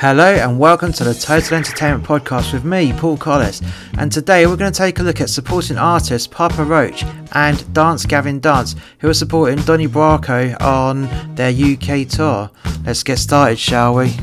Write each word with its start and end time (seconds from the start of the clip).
Hello 0.00 0.24
and 0.24 0.58
welcome 0.58 0.94
to 0.94 1.04
the 1.04 1.12
Total 1.12 1.58
Entertainment 1.58 2.04
Podcast 2.04 2.54
with 2.54 2.64
me, 2.64 2.90
Paul 2.94 3.18
Collis. 3.18 3.60
And 3.98 4.10
today 4.10 4.46
we're 4.46 4.56
going 4.56 4.72
to 4.72 4.78
take 4.78 4.98
a 4.98 5.02
look 5.02 5.20
at 5.20 5.28
supporting 5.28 5.76
artists 5.76 6.26
Papa 6.26 6.64
Roach 6.64 7.04
and 7.32 7.70
Dance 7.74 8.06
Gavin 8.06 8.40
Dance, 8.40 8.76
who 9.00 9.10
are 9.10 9.12
supporting 9.12 9.62
Donny 9.66 9.86
Brasco 9.86 10.58
on 10.58 11.02
their 11.34 11.50
UK 11.50 12.08
tour. 12.08 12.48
Let's 12.86 13.02
get 13.02 13.18
started, 13.18 13.58
shall 13.58 13.94
we? 13.94 14.16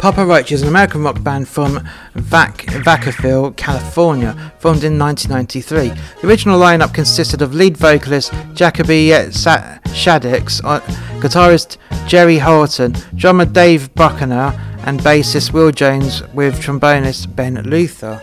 Papa 0.00 0.26
Roach 0.26 0.50
is 0.50 0.62
an 0.62 0.68
American 0.68 1.04
rock 1.04 1.22
band 1.22 1.46
from 1.46 1.88
Vac- 2.14 2.64
Vacaville, 2.82 3.56
California, 3.56 4.32
formed 4.58 4.82
in 4.82 4.98
1993. 4.98 5.90
The 6.20 6.26
original 6.26 6.58
lineup 6.58 6.92
consisted 6.92 7.42
of 7.42 7.54
lead 7.54 7.76
vocalist 7.76 8.32
Jacoby 8.54 9.10
Sa- 9.30 9.78
Shaddix, 9.84 10.60
uh, 10.64 10.80
guitarist 11.20 11.76
Jerry 12.08 12.38
Horton, 12.38 12.96
drummer 13.14 13.44
Dave 13.44 13.94
Buckner, 13.94 14.52
and 14.84 15.00
bassist 15.00 15.52
Will 15.52 15.70
James 15.70 16.22
with 16.34 16.60
trombonist 16.60 17.34
Ben 17.34 17.62
Luther. 17.62 18.20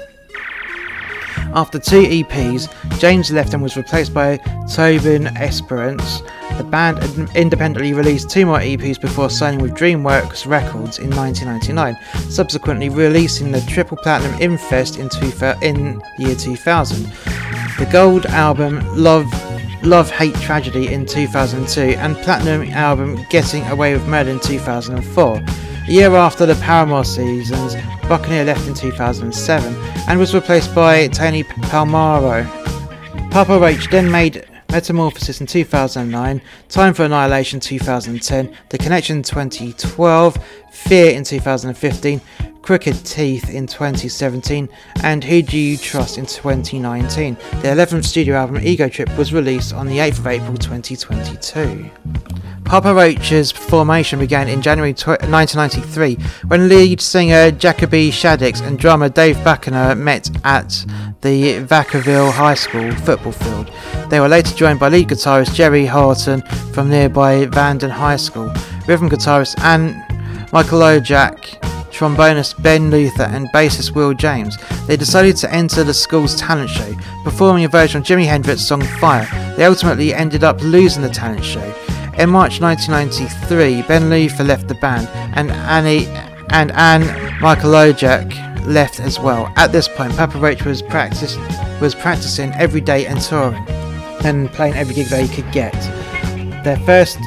After 1.53 1.79
two 1.79 2.03
EPs, 2.03 2.99
James 2.99 3.31
left 3.31 3.53
and 3.53 3.63
was 3.63 3.77
replaced 3.77 4.13
by 4.13 4.37
Tobin 4.71 5.27
Esperance. 5.37 6.21
The 6.57 6.63
band 6.63 6.99
independently 7.35 7.93
released 7.93 8.29
two 8.29 8.45
more 8.45 8.59
EPs 8.59 8.99
before 8.99 9.29
signing 9.29 9.61
with 9.61 9.73
DreamWorks 9.73 10.45
Records 10.47 10.99
in 10.99 11.09
1999, 11.15 11.97
subsequently 12.29 12.89
releasing 12.89 13.51
the 13.51 13.61
triple 13.61 13.97
platinum 13.97 14.39
Infest 14.41 14.97
in, 14.97 15.09
in 15.61 16.01
the 16.17 16.23
year 16.23 16.35
2000. 16.35 17.03
The 17.77 17.87
gold 17.91 18.25
album 18.27 18.81
Love 18.95 19.27
Love 19.83 20.09
Hate 20.09 20.35
Tragedy 20.35 20.91
in 20.91 21.05
2002 21.05 21.97
and 21.97 22.17
platinum 22.17 22.63
album 22.71 23.23
Getting 23.29 23.63
Away 23.67 23.93
with 23.93 24.07
Murder 24.07 24.31
in 24.31 24.39
2004. 24.39 25.66
A 25.87 25.89
year 25.89 26.13
after 26.15 26.45
the 26.45 26.55
Paramour 26.55 27.05
Sessions, 27.05 27.75
Buccaneer 28.09 28.43
left 28.43 28.67
in 28.67 28.73
2007 28.73 29.73
and 30.09 30.19
was 30.19 30.35
replaced 30.35 30.75
by 30.75 31.07
Tony 31.07 31.43
Palermo. 31.43 32.43
Papa 33.31 33.57
Roach 33.57 33.89
then 33.89 34.11
made 34.11 34.45
Metamorphosis 34.69 35.39
in 35.39 35.47
2009, 35.47 36.41
Time 36.67 36.93
for 36.93 37.05
Annihilation 37.05 37.61
2010, 37.61 38.53
The 38.67 38.77
Connection 38.77 39.23
2012, 39.23 40.37
Fear 40.73 41.11
in 41.11 41.23
2015, 41.23 42.19
Crooked 42.67 43.05
Teeth 43.05 43.49
in 43.49 43.65
2017, 43.65 44.67
and 45.01 45.23
Who 45.23 45.41
Do 45.41 45.57
You 45.57 45.77
Trust 45.77 46.17
in 46.17 46.25
2019. 46.25 47.37
Their 47.61 47.73
11th 47.73 48.03
studio 48.03 48.35
album, 48.35 48.57
Ego 48.61 48.89
Trip, 48.89 49.09
was 49.17 49.31
released 49.31 49.73
on 49.73 49.87
the 49.87 49.99
8th 49.99 50.19
of 50.19 50.27
April 50.27 50.57
2022. 50.57 51.89
Papa 52.65 52.93
Roach's 52.93 53.53
formation 53.53 54.19
began 54.19 54.49
in 54.49 54.61
January 54.61 54.91
1993 54.91 56.17
when 56.49 56.67
lead 56.67 56.99
singer 56.99 57.51
Jacoby 57.51 58.11
Shaddix 58.11 58.61
and 58.61 58.77
drummer 58.77 59.07
Dave 59.07 59.41
Buckner 59.45 59.95
met 59.95 60.29
at 60.43 60.85
the 61.21 61.59
Vacaville 61.61 62.33
High 62.33 62.55
School 62.55 62.91
football 62.95 63.31
field. 63.31 63.71
They 64.09 64.19
were 64.19 64.27
later 64.27 64.53
joined 64.53 64.81
by 64.81 64.89
lead 64.89 65.07
guitarist 65.07 65.55
Jerry 65.55 65.85
Horton 65.85 66.41
from 66.73 66.89
nearby 66.89 67.45
Vanden 67.45 67.91
High 67.91 68.17
School, 68.17 68.51
rhythm 68.87 69.09
guitarist 69.09 69.57
Anne 69.61 69.93
Michaelojak, 70.51 71.76
trombonist 71.91 72.61
Ben 72.61 72.89
Luther, 72.91 73.23
and 73.23 73.47
bassist 73.53 73.95
Will 73.95 74.13
James. 74.13 74.57
They 74.87 74.97
decided 74.97 75.35
to 75.37 75.53
enter 75.53 75.83
the 75.83 75.93
school's 75.93 76.35
talent 76.35 76.69
show, 76.69 76.93
performing 77.23 77.65
a 77.65 77.69
version 77.69 78.01
of 78.01 78.07
Jimi 78.07 78.25
Hendrix's 78.25 78.67
song 78.67 78.81
Fire. 78.99 79.27
They 79.55 79.65
ultimately 79.65 80.13
ended 80.13 80.43
up 80.43 80.61
losing 80.61 81.03
the 81.03 81.09
talent 81.09 81.43
show. 81.43 81.73
In 82.17 82.29
March 82.29 82.59
1993, 82.61 83.83
Ben 83.83 84.09
Luther 84.09 84.43
left 84.43 84.67
the 84.67 84.75
band, 84.75 85.07
and 85.35 85.51
Annie 85.51 86.07
and 86.49 86.71
Anne 86.71 87.03
Michaelojak 87.39 88.65
left 88.65 88.99
as 88.99 89.19
well. 89.19 89.51
At 89.55 89.71
this 89.71 89.87
point, 89.87 90.15
Papa 90.15 90.37
Roach 90.37 90.65
was 90.65 90.81
was 91.81 91.95
practicing 91.95 92.51
every 92.53 92.81
day 92.81 93.05
and 93.05 93.21
touring, 93.21 93.63
and 94.25 94.51
playing 94.51 94.73
every 94.73 94.95
gig 94.95 95.07
they 95.07 95.27
could 95.27 95.51
get. 95.51 95.75
Their 96.63 96.77
first 96.85 97.17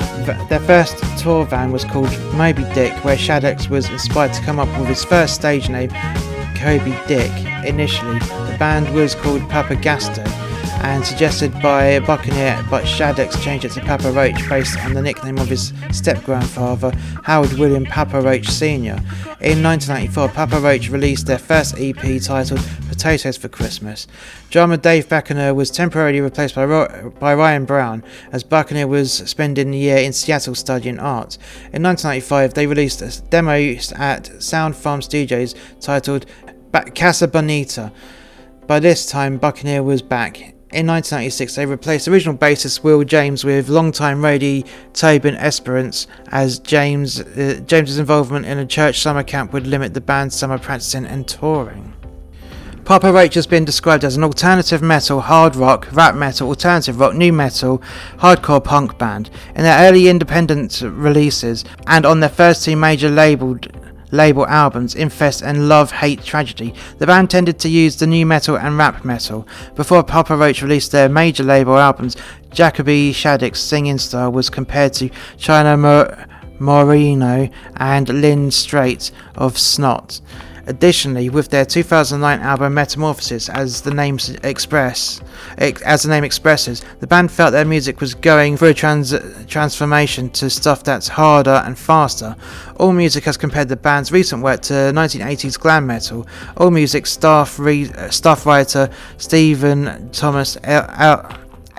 their 0.49 0.61
first 0.61 0.99
tour 1.19 1.45
van 1.45 1.73
was 1.73 1.85
called 1.85 2.11
Moby 2.35 2.65
Dick, 2.75 2.93
where 3.05 3.17
Shaddix 3.17 3.69
was 3.69 3.89
inspired 3.89 4.33
to 4.35 4.43
come 4.43 4.59
up 4.59 4.69
with 4.79 4.89
his 4.89 5.05
first 5.05 5.35
stage 5.35 5.69
name, 5.69 5.91
Coby 6.55 6.95
Dick. 7.07 7.33
Initially, 7.67 8.19
the 8.19 8.57
band 8.59 8.93
was 8.95 9.15
called 9.15 9.49
Papa 9.49 9.77
Gasto 9.77 10.25
and 10.83 11.05
suggested 11.05 11.53
by 11.61 12.01
Buccaneer, 12.01 12.65
but 12.71 12.85
Shaddix 12.85 13.41
changed 13.43 13.67
it 13.67 13.73
to 13.73 13.81
Papa 13.81 14.11
Roach 14.13 14.49
based 14.49 14.79
on 14.79 14.95
the 14.95 15.03
nickname 15.03 15.39
of 15.39 15.49
his 15.49 15.75
step 15.93 16.23
grandfather, 16.25 16.91
Howard 17.25 17.53
William 17.55 17.85
Papa 17.85 18.21
Roach 18.21 18.49
Sr. 18.49 18.97
In 19.41 19.63
1994, 19.63 20.29
Papa 20.31 20.59
Roach 20.59 20.89
released 20.89 21.27
their 21.27 21.39
first 21.39 21.75
EP 21.79 22.23
titled 22.23 22.61
Potatoes 23.01 23.39
for 23.39 23.49
Christmas. 23.49 24.07
Drummer 24.51 24.77
Dave 24.77 25.09
Buccaneer 25.09 25.55
was 25.55 25.71
temporarily 25.71 26.21
replaced 26.21 26.55
by, 26.55 26.67
Ro- 26.67 27.15
by 27.19 27.33
Ryan 27.35 27.65
Brown, 27.65 28.05
as 28.31 28.45
Buccaneer 28.45 28.87
was 28.87 29.11
spending 29.11 29.71
the 29.71 29.79
year 29.79 29.97
in 29.97 30.13
Seattle 30.13 30.55
studying 30.55 30.99
art. 30.99 31.39
In 31.73 31.83
1995, 31.83 32.53
they 32.53 32.67
released 32.67 33.01
a 33.01 33.23
demo 33.31 33.53
at 33.97 34.43
Sound 34.43 34.77
Farm 34.77 35.01
Studios 35.01 35.55
titled 35.81 36.27
Casa 36.95 37.27
Bonita. 37.27 37.91
By 38.67 38.81
this 38.81 39.07
time, 39.07 39.39
Buccaneer 39.39 39.83
was 39.83 40.03
back 40.03 40.39
in 40.73 40.87
1996, 40.87 41.55
they 41.55 41.65
replaced 41.65 42.07
original 42.07 42.37
bassist 42.37 42.85
Will 42.85 43.03
James 43.03 43.45
with 43.45 43.71
longtime 43.71 44.21
roadie 44.21 44.69
Tobin 44.93 45.37
Esperance, 45.37 46.07
as 46.29 46.59
James 46.59 47.19
uh, 47.19 47.61
James's 47.67 47.99
involvement 47.99 48.45
in 48.45 48.59
a 48.59 48.67
church 48.67 49.01
summer 49.01 49.25
camp 49.25 49.55
would 49.55 49.67
limit 49.67 49.95
the 49.95 50.01
band's 50.03 50.37
summer 50.37 50.59
practicing 50.59 51.07
and 51.07 51.27
touring. 51.27 51.95
Papa 52.91 53.13
Roach 53.13 53.35
has 53.35 53.47
been 53.47 53.65
described 53.65 54.03
as 54.03 54.17
an 54.17 54.25
alternative 54.25 54.83
metal, 54.83 55.21
hard 55.21 55.55
rock, 55.55 55.87
rap 55.93 56.17
metal, 56.17 56.49
alternative 56.49 56.99
rock, 56.99 57.15
new 57.15 57.33
metal, 57.33 57.79
hardcore 58.17 58.65
punk 58.65 58.99
band. 58.99 59.31
In 59.55 59.63
their 59.63 59.89
early 59.89 60.09
independent 60.09 60.83
releases 60.85 61.65
and 61.87 62.05
on 62.05 62.19
their 62.19 62.29
first 62.29 62.65
two 62.65 62.75
major 62.75 63.09
labeled 63.09 63.69
label 64.11 64.45
albums 64.49 64.97
Infest 64.97 65.41
and 65.41 65.69
Love 65.69 65.93
Hate 65.93 66.25
Tragedy, 66.25 66.75
the 66.99 67.07
band 67.07 67.31
tended 67.31 67.61
to 67.61 67.69
use 67.69 67.95
the 67.95 68.09
new 68.09 68.27
metal 68.27 68.59
and 68.59 68.77
rap 68.77 69.05
metal. 69.05 69.47
Before 69.77 70.03
Papa 70.03 70.37
Roach 70.37 70.61
released 70.61 70.91
their 70.91 71.09
major 71.09 71.45
label 71.45 71.79
albums, 71.79 72.17
Jacoby 72.51 73.13
Shaddix's 73.13 73.61
singing 73.61 73.99
style 73.99 74.33
was 74.33 74.51
compared 74.51 74.95
to 74.95 75.11
Chino 75.37 75.77
Mor- 75.77 76.27
Moreno 76.59 77.49
and 77.77 78.09
Lynn 78.09 78.51
Strait 78.51 79.13
of 79.37 79.57
Snot. 79.57 80.21
Additionally, 80.71 81.29
with 81.29 81.49
their 81.49 81.65
2009 81.65 82.39
album 82.47 82.75
Metamorphosis, 82.75 83.49
as 83.49 83.81
the 83.81 83.93
name 83.93 84.21
express, 84.45 85.21
as 85.59 86.05
the 86.05 86.09
name 86.09 86.23
expresses, 86.23 86.85
the 87.01 87.09
band 87.09 87.33
felt 87.33 87.51
their 87.51 87.65
music 87.65 88.01
was 88.01 88.15
going 88.15 88.57
through 88.57 88.69
a 88.69 88.75
trans- 88.75 89.13
transformation 89.49 90.31
to 90.31 90.49
stuff 90.49 90.85
that's 90.85 91.09
harder 91.09 91.61
and 91.67 91.77
faster. 91.77 92.37
All 92.77 92.93
Music 92.93 93.25
has 93.25 93.37
compared 93.37 93.69
the 93.69 93.75
band's 93.75 94.13
recent 94.13 94.45
work 94.45 94.61
to 94.63 94.75
1980s 94.75 95.59
glam 95.59 95.89
metal. 95.89 96.25
All 96.57 96.71
Music 96.71 97.09
staff 97.09 97.59
re- 97.59 97.91
uh, 97.91 98.09
staff 98.11 98.47
writer 98.47 98.91
Stephen 99.17 100.09
Thomas 100.13 100.57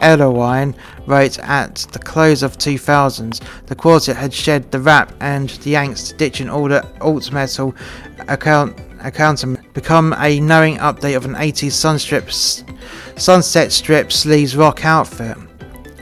Erlewine 0.01 0.75
wrote 1.07 1.39
at 1.39 1.75
the 1.91 2.00
close 2.00 2.44
of 2.44 2.57
2000s, 2.57 3.41
the 3.67 3.75
quartet 3.75 4.16
had 4.16 4.34
shed 4.34 4.72
the 4.72 4.79
rap 4.79 5.13
and 5.19 5.50
the 5.50 5.73
angst, 5.73 6.17
ditching 6.17 6.50
all 6.50 6.67
the 6.67 6.85
alt 7.01 7.31
metal 7.31 7.75
account 8.28 8.80
account 9.03 9.44
and 9.44 9.74
become 9.74 10.13
a 10.19 10.39
knowing 10.39 10.77
update 10.77 11.15
of 11.15 11.25
an 11.25 11.33
80s 11.33 11.71
sunstrip, 11.71 12.31
sunset 13.19 13.71
strip 13.71 14.12
sleeves 14.12 14.56
rock 14.56 14.86
outfit. 14.86 15.38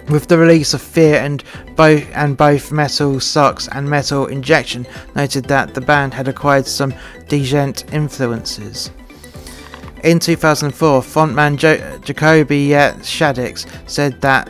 With 0.10 0.28
the 0.28 0.38
release 0.38 0.74
of 0.74 0.81
Fear 0.81 1.18
and 1.18 1.44
both 1.75 2.04
and 2.16 2.36
both 2.36 2.72
Metal 2.72 3.19
Sucks 3.19 3.68
and 3.68 3.88
Metal 3.88 4.25
Injection 4.25 4.88
noted 5.16 5.45
that 5.45 5.75
the 5.75 5.81
band 5.81 6.16
had 6.16 6.28
acquired 6.28 6.66
some 6.66 6.94
Djent 7.28 7.94
influences. 7.94 8.90
In 10.04 10.18
2004, 10.18 11.02
frontman 11.02 11.57
jo- 11.57 12.00
Jacoby 12.00 12.69
Shaddix 12.69 13.68
said 13.88 14.19
that 14.22 14.50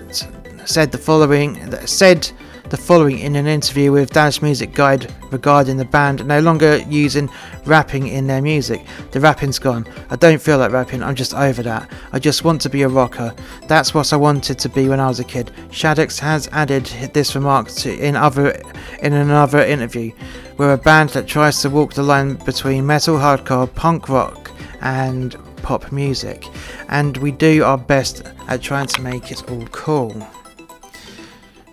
said 0.70 0.92
the 0.92 0.98
following 1.00 1.58
said 1.88 2.30
the 2.70 2.78
following 2.78 3.18
in 3.18 3.36
an 3.36 3.48
interview 3.48 3.92
with 3.92 4.12
Dallas 4.12 4.44
Music 4.44 4.72
Guide 4.76 5.12
regarding 5.32 5.78
the 5.78 5.86
band 5.86 6.24
no 6.28 6.40
longer 6.42 6.78
using 6.88 7.28
rapping 7.66 8.08
in 8.08 8.28
their 8.28 8.44
music. 8.44 8.86
The 9.10 9.20
rapping's 9.20 9.58
gone. 9.58 9.88
I 10.12 10.16
don't 10.16 10.40
feel 10.40 10.60
like 10.60 10.72
rapping, 10.72 11.02
I'm 11.02 11.16
just 11.16 11.34
over 11.34 11.64
that. 11.64 11.92
I 12.12 12.20
just 12.20 12.44
want 12.44 12.62
to 12.62 12.70
be 12.70 12.84
a 12.84 12.88
rocker. 12.88 13.34
That's 13.68 13.96
what 13.96 14.14
I 14.14 14.18
wanted 14.18 14.60
to 14.60 14.70
be 14.70 14.88
when 14.88 15.00
I 15.00 15.08
was 15.08 15.20
a 15.20 15.24
kid. 15.24 15.52
Shaddix 15.72 16.20
has 16.20 16.48
added 16.52 16.86
this 17.14 17.34
remark 17.34 17.70
to, 17.70 17.98
in 17.98 18.16
other 18.16 18.62
in 19.02 19.14
another 19.14 19.64
interview. 19.64 20.12
We're 20.58 20.74
a 20.74 20.78
band 20.78 21.10
that 21.12 21.26
tries 21.26 21.64
to 21.64 21.72
walk 21.72 21.96
the 21.96 22.04
line 22.04 22.36
between 22.36 22.86
metal, 22.86 23.18
hardcore, 23.18 23.74
punk 23.74 24.08
rock, 24.08 24.52
and 24.82 25.36
pop 25.64 25.92
music, 25.92 26.46
and 26.90 27.18
we 27.18 27.32
do 27.32 27.64
our 27.64 27.80
best 27.80 28.22
at 28.48 28.62
trying 28.62 28.88
to 28.88 29.02
make 29.02 29.32
it 29.32 29.50
all 29.50 29.66
cool. 29.72 30.28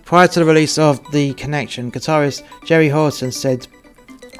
Prior 0.06 0.28
to 0.28 0.38
the 0.38 0.44
release 0.44 0.78
of 0.78 1.10
The 1.10 1.34
Connection, 1.34 1.90
guitarist 1.90 2.44
Jerry 2.64 2.88
Horton 2.88 3.32
said 3.32 3.66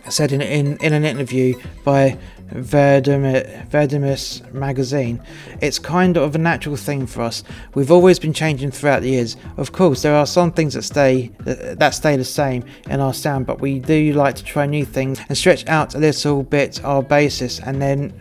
said 0.09 0.31
in, 0.31 0.41
in, 0.41 0.77
in 0.77 0.93
an 0.93 1.05
interview 1.05 1.61
by 1.83 2.17
Verdimus 2.53 4.41
magazine. 4.55 5.21
It's 5.61 5.81
kind 5.81 6.17
of 6.17 6.37
a 6.37 6.39
natural 6.39 6.77
thing 6.77 7.09
for 7.09 7.23
us. 7.23 7.43
We've 7.75 7.91
always 7.91 8.21
been 8.21 8.33
changing 8.33 8.71
throughout 8.71 9.03
the 9.03 9.11
years. 9.11 9.37
Of 9.57 9.73
course, 9.73 10.03
there 10.03 10.15
are 10.15 10.25
some 10.25 10.53
things 10.53 10.75
that 10.75 10.83
stay 10.83 11.33
that 11.41 11.95
stay 11.95 12.15
the 12.15 12.25
same 12.25 12.65
in 12.89 13.01
our 13.01 13.13
sound, 13.13 13.47
but 13.47 13.61
we 13.61 13.81
do 13.81 14.13
like 14.13 14.37
to 14.37 14.45
try 14.45 14.67
new 14.67 14.85
things 14.85 15.19
and 15.29 15.37
stretch 15.37 15.67
out 15.67 15.97
a 15.97 15.99
little 15.99 16.45
bit 16.45 16.85
our 16.85 17.03
basis 17.03 17.59
and 17.59 17.83
then 17.83 18.13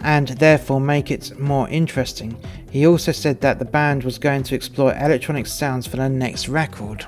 and 0.00 0.28
therefore 0.28 0.80
make 0.80 1.10
it 1.10 1.36
more 1.40 1.68
interesting. 1.68 2.40
He 2.76 2.86
also 2.86 3.10
said 3.10 3.40
that 3.40 3.58
the 3.58 3.64
band 3.64 4.04
was 4.04 4.18
going 4.18 4.42
to 4.42 4.54
explore 4.54 4.92
electronic 4.92 5.46
sounds 5.46 5.86
for 5.86 5.96
their 5.96 6.10
next 6.10 6.46
record. 6.46 7.06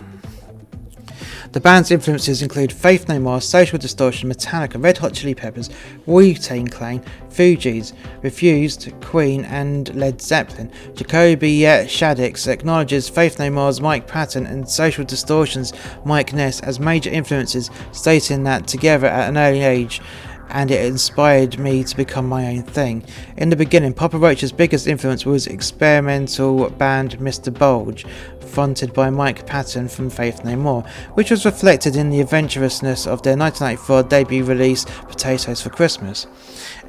The 1.52 1.60
band's 1.60 1.90
influences 1.90 2.40
include 2.40 2.72
Faith 2.72 3.06
No 3.06 3.18
More, 3.18 3.42
Social 3.42 3.78
Distortion, 3.78 4.30
Metallica, 4.30 4.82
Red 4.82 4.96
Hot 4.96 5.12
Chili 5.12 5.34
Peppers, 5.34 5.68
Wu-Tang 6.06 6.68
Clan, 6.68 7.04
Fugees, 7.28 7.92
Refused, 8.22 8.90
Queen, 9.02 9.44
and 9.44 9.94
Led 9.94 10.22
Zeppelin. 10.22 10.72
Jacoby 10.94 11.60
Shaddix 11.60 12.48
acknowledges 12.48 13.10
Faith 13.10 13.38
No 13.38 13.50
More's 13.50 13.82
Mike 13.82 14.06
Patton 14.06 14.46
and 14.46 14.66
Social 14.66 15.04
Distortion's 15.04 15.74
Mike 16.02 16.32
Ness 16.32 16.60
as 16.60 16.80
major 16.80 17.10
influences, 17.10 17.70
stating 17.92 18.44
that 18.44 18.66
together 18.66 19.06
at 19.06 19.28
an 19.28 19.36
early 19.36 19.60
age, 19.60 20.00
and 20.50 20.70
it 20.70 20.84
inspired 20.84 21.58
me 21.58 21.84
to 21.84 21.96
become 21.96 22.28
my 22.28 22.46
own 22.46 22.62
thing. 22.62 23.04
In 23.36 23.50
the 23.50 23.56
beginning, 23.56 23.94
Papa 23.94 24.18
Roach's 24.18 24.52
biggest 24.52 24.86
influence 24.86 25.26
was 25.26 25.46
experimental 25.46 26.70
band 26.70 27.18
Mr. 27.18 27.52
Bungle, 27.52 28.08
fronted 28.48 28.92
by 28.92 29.10
Mike 29.10 29.46
Patton 29.46 29.88
from 29.88 30.10
Faith 30.10 30.44
No 30.44 30.56
More, 30.56 30.82
which 31.14 31.30
was 31.30 31.44
reflected 31.44 31.96
in 31.96 32.10
the 32.10 32.20
adventurousness 32.20 33.06
of 33.06 33.22
their 33.22 33.36
1994 33.36 34.02
debut 34.04 34.44
release 34.44 34.84
Potatoes 34.84 35.60
for 35.60 35.70
Christmas. 35.70 36.26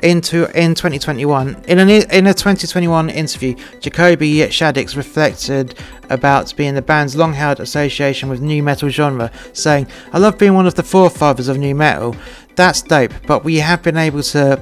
Into 0.02 0.46
in 0.58 0.76
2021, 0.76 1.64
in, 1.68 1.80
an, 1.80 1.90
in 1.90 2.28
a 2.28 2.34
2021 2.34 3.10
interview, 3.10 3.56
Jacoby 3.82 4.36
Shaddix 4.36 4.96
reflected 4.96 5.76
about 6.10 6.56
being 6.56 6.76
the 6.76 6.82
band's 6.82 7.16
long-held 7.16 7.60
association 7.60 8.30
with 8.30 8.42
new 8.42 8.64
metal 8.64 8.90
genre, 8.90 9.32
saying, 9.54 9.88
"I 10.14 10.20
love 10.20 10.38
being 10.38 10.54
one 10.54 10.68
of 10.68 10.76
the 10.76 10.84
forefathers 10.84 11.48
of 11.48 11.58
new 11.58 11.76
metal. 11.76 12.16
That's 12.56 12.82
dope, 12.82 13.14
but 13.28 13.44
we 13.44 13.58
have 13.58 13.84
been 13.84 13.98
able 13.98 14.24
to 14.24 14.60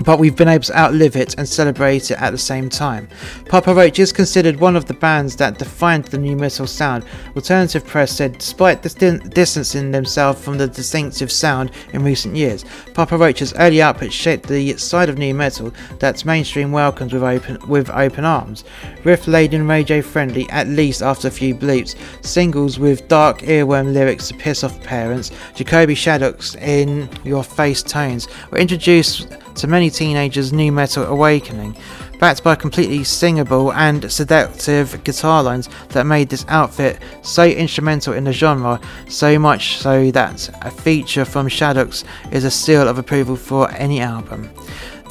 but 0.00 0.18
we've 0.18 0.36
been 0.36 0.48
able 0.48 0.64
to 0.64 0.78
outlive 0.78 1.16
it 1.16 1.34
and 1.38 1.48
celebrate 1.48 2.10
it 2.10 2.20
at 2.20 2.30
the 2.30 2.38
same 2.38 2.68
time. 2.68 3.08
Papa 3.48 3.74
Roach 3.74 3.98
is 3.98 4.12
considered 4.12 4.58
one 4.58 4.76
of 4.76 4.86
the 4.86 4.94
bands 4.94 5.36
that 5.36 5.58
defined 5.58 6.04
the 6.06 6.18
new 6.18 6.36
metal 6.36 6.66
sound. 6.66 7.04
Alternative 7.36 7.84
Press 7.86 8.12
said, 8.12 8.38
despite 8.38 8.82
distancing 8.82 9.90
themselves 9.92 10.42
from 10.42 10.58
the 10.58 10.66
distinctive 10.66 11.30
sound 11.30 11.70
in 11.92 12.02
recent 12.02 12.34
years, 12.36 12.64
Papa 12.92 13.16
Roach's 13.16 13.54
early 13.54 13.80
output 13.80 14.12
shaped 14.12 14.48
the 14.48 14.76
side 14.76 15.08
of 15.08 15.18
new 15.18 15.34
metal 15.34 15.72
that 16.00 16.24
mainstream 16.24 16.72
welcomes 16.72 17.12
with 17.12 17.22
open 17.22 17.58
with 17.68 17.90
open 17.90 18.24
arms. 18.24 18.64
Riff-laden, 19.04 19.66
radio-friendly, 19.66 20.48
at 20.50 20.66
least 20.66 21.02
after 21.02 21.28
a 21.28 21.30
few 21.30 21.54
bleeps. 21.54 21.96
Singles 22.24 22.78
with 22.78 23.06
dark 23.08 23.40
earworm 23.40 23.92
lyrics 23.92 24.28
to 24.28 24.34
piss 24.34 24.64
off 24.64 24.82
parents. 24.82 25.30
Jacoby 25.54 25.94
Shaddix 25.94 26.56
in 26.60 27.08
your 27.24 27.44
face 27.44 27.82
tones 27.82 28.28
were 28.50 28.58
introduced 28.58 29.28
to 29.56 29.66
many 29.66 29.90
teenagers' 29.90 30.52
new 30.52 30.70
metal 30.72 31.04
awakening, 31.04 31.76
backed 32.18 32.42
by 32.42 32.54
completely 32.54 33.04
singable 33.04 33.72
and 33.72 34.10
seductive 34.10 35.02
guitar 35.04 35.42
lines 35.42 35.68
that 35.90 36.06
made 36.06 36.28
this 36.28 36.44
outfit 36.48 36.98
so 37.22 37.44
instrumental 37.44 38.12
in 38.12 38.24
the 38.24 38.32
genre, 38.32 38.80
so 39.08 39.38
much 39.38 39.78
so 39.78 40.10
that 40.10 40.48
a 40.62 40.70
feature 40.70 41.24
from 41.24 41.48
Shaddix 41.48 42.04
is 42.32 42.44
a 42.44 42.50
seal 42.50 42.88
of 42.88 42.98
approval 42.98 43.36
for 43.36 43.70
any 43.72 44.00
album. 44.00 44.50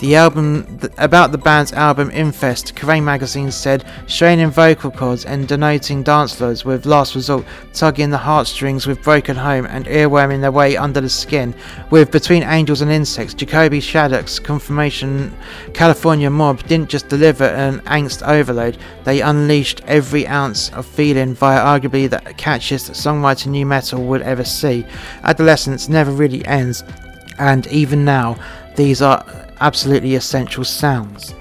The 0.03 0.17
album 0.17 0.79
th- 0.79 0.91
about 0.97 1.31
the 1.31 1.37
band's 1.37 1.71
album 1.71 2.11
Infest, 2.11 2.75
Kerrang 2.75 3.05
magazine 3.05 3.49
said, 3.51 3.85
straining 4.05 4.49
vocal 4.49 4.91
cords 4.91 5.23
and 5.23 5.47
denoting 5.47 6.03
dance 6.03 6.35
floors 6.35 6.65
with 6.65 6.85
last 6.85 7.15
resort 7.15 7.45
tugging 7.71 8.09
the 8.09 8.17
heartstrings 8.17 8.85
with 8.85 9.01
broken 9.01 9.37
home 9.37 9.65
and 9.65 9.85
earworming 9.85 10.41
their 10.41 10.51
way 10.51 10.75
under 10.75 10.99
the 10.99 11.07
skin. 11.07 11.55
With 11.89 12.11
Between 12.11 12.43
Angels 12.43 12.81
and 12.81 12.91
Insects, 12.91 13.33
Jacoby 13.33 13.79
Shaddix's 13.79 14.41
confirmation 14.41 15.33
California 15.73 16.29
Mob 16.29 16.61
didn't 16.63 16.89
just 16.89 17.07
deliver 17.07 17.45
an 17.45 17.79
angst 17.83 18.27
overload, 18.27 18.77
they 19.05 19.21
unleashed 19.21 19.83
every 19.87 20.27
ounce 20.27 20.69
of 20.73 20.85
feeling 20.85 21.33
via 21.33 21.61
arguably 21.61 22.09
the 22.09 22.17
catchiest 22.33 22.91
songwriting 22.91 23.51
new 23.51 23.65
metal 23.65 24.03
would 24.03 24.21
ever 24.23 24.43
see. 24.43 24.85
Adolescence 25.23 25.87
never 25.87 26.11
really 26.11 26.45
ends, 26.45 26.83
and 27.39 27.67
even 27.67 28.03
now, 28.03 28.37
these 28.75 29.01
are 29.01 29.25
absolutely 29.59 30.15
essential 30.15 30.63
sounds. 30.63 31.33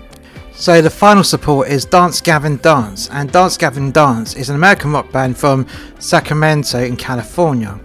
So 0.54 0.80
the 0.80 0.90
final 0.90 1.24
support 1.24 1.68
is 1.68 1.84
Dance 1.84 2.20
Gavin 2.20 2.58
Dance, 2.58 3.08
and 3.10 3.32
Dance 3.32 3.56
Gavin 3.56 3.90
Dance 3.90 4.36
is 4.36 4.48
an 4.48 4.56
American 4.56 4.92
rock 4.92 5.10
band 5.10 5.36
from 5.36 5.66
Sacramento 5.98 6.78
in 6.78 6.96
California, 6.96 7.80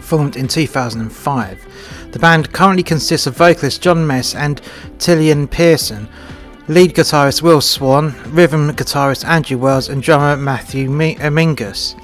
formed 0.00 0.36
in 0.36 0.48
2005. 0.48 1.66
The 2.12 2.18
band 2.18 2.52
currently 2.52 2.82
consists 2.82 3.26
of 3.26 3.36
vocalist 3.36 3.82
Jon 3.82 4.06
Mess 4.06 4.34
and 4.34 4.62
Tilian 4.98 5.50
Pearson, 5.50 6.08
lead 6.68 6.94
guitarist 6.94 7.42
Will 7.42 7.60
Swan, 7.60 8.14
rhythm 8.28 8.70
guitarist 8.70 9.26
Andrew 9.26 9.58
Wells, 9.58 9.88
and 9.88 10.02
drummer 10.02 10.36
Matthew 10.36 10.88
uh, 10.88 11.30
Mingus. 11.30 11.94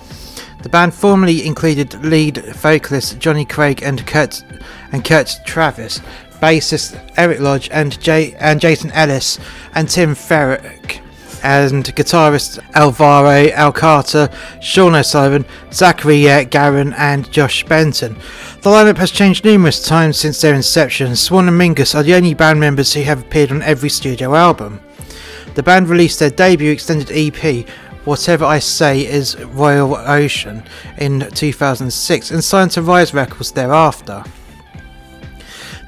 The 0.63 0.69
band 0.69 0.93
formerly 0.93 1.47
included 1.47 1.95
lead 2.05 2.39
vocalist 2.57 3.19
Jonny 3.21 3.45
Craig 3.45 3.83
and 3.83 4.05
Kurt 4.07 4.43
and 4.93 5.05
Kurt 5.05 5.37
Travis, 5.47 6.01
bassist 6.41 7.01
Eric 7.17 7.41
Lodge 7.41 7.69
and, 7.71 8.01
Jay, 8.01 8.35
and 8.35 8.61
Jason 8.61 8.91
Ellis, 8.93 9.39
and 9.75 9.89
Tim 9.89 10.15
Feerick, 10.15 11.01
and 11.43 11.85
guitarist 11.95 12.59
Alvaro 12.75 13.51
Alcala, 13.53 14.31
Sean 14.61 14.95
O'Sullivan, 14.95 15.45
Zachary 15.73 16.23
Garren, 16.47 16.95
and 16.97 17.31
Josh 17.31 17.65
Benton. 17.65 18.15
The 18.63 18.71
lineup 18.71 18.99
has 18.99 19.11
changed 19.11 19.45
numerous 19.45 19.83
times 19.83 20.19
since 20.19 20.41
their 20.41 20.55
inception. 20.55 21.15
Swan 21.17 21.49
and 21.49 21.59
Mingus 21.61 21.95
are 21.95 22.03
the 22.03 22.15
only 22.15 22.35
band 22.35 22.61
members 22.61 22.93
who 22.93 23.03
have 23.03 23.23
appeared 23.23 23.53
on 23.53 23.63
every 23.63 23.89
studio 23.89 24.35
album. 24.35 24.81
The 25.55 25.63
band 25.63 25.89
released 25.89 26.19
their 26.19 26.31
debut 26.31 26.71
extended 26.71 27.11
EP, 27.11 27.67
Whatever 28.05 28.45
I 28.45 28.59
Say 28.59 29.05
is 29.07 29.39
Royal 29.39 29.95
Ocean, 29.95 30.63
in 30.99 31.29
2006 31.35 32.31
and 32.31 32.43
signed 32.43 32.71
to 32.73 32.83
Rise 32.83 33.13
Records 33.13 33.53
thereafter. 33.53 34.25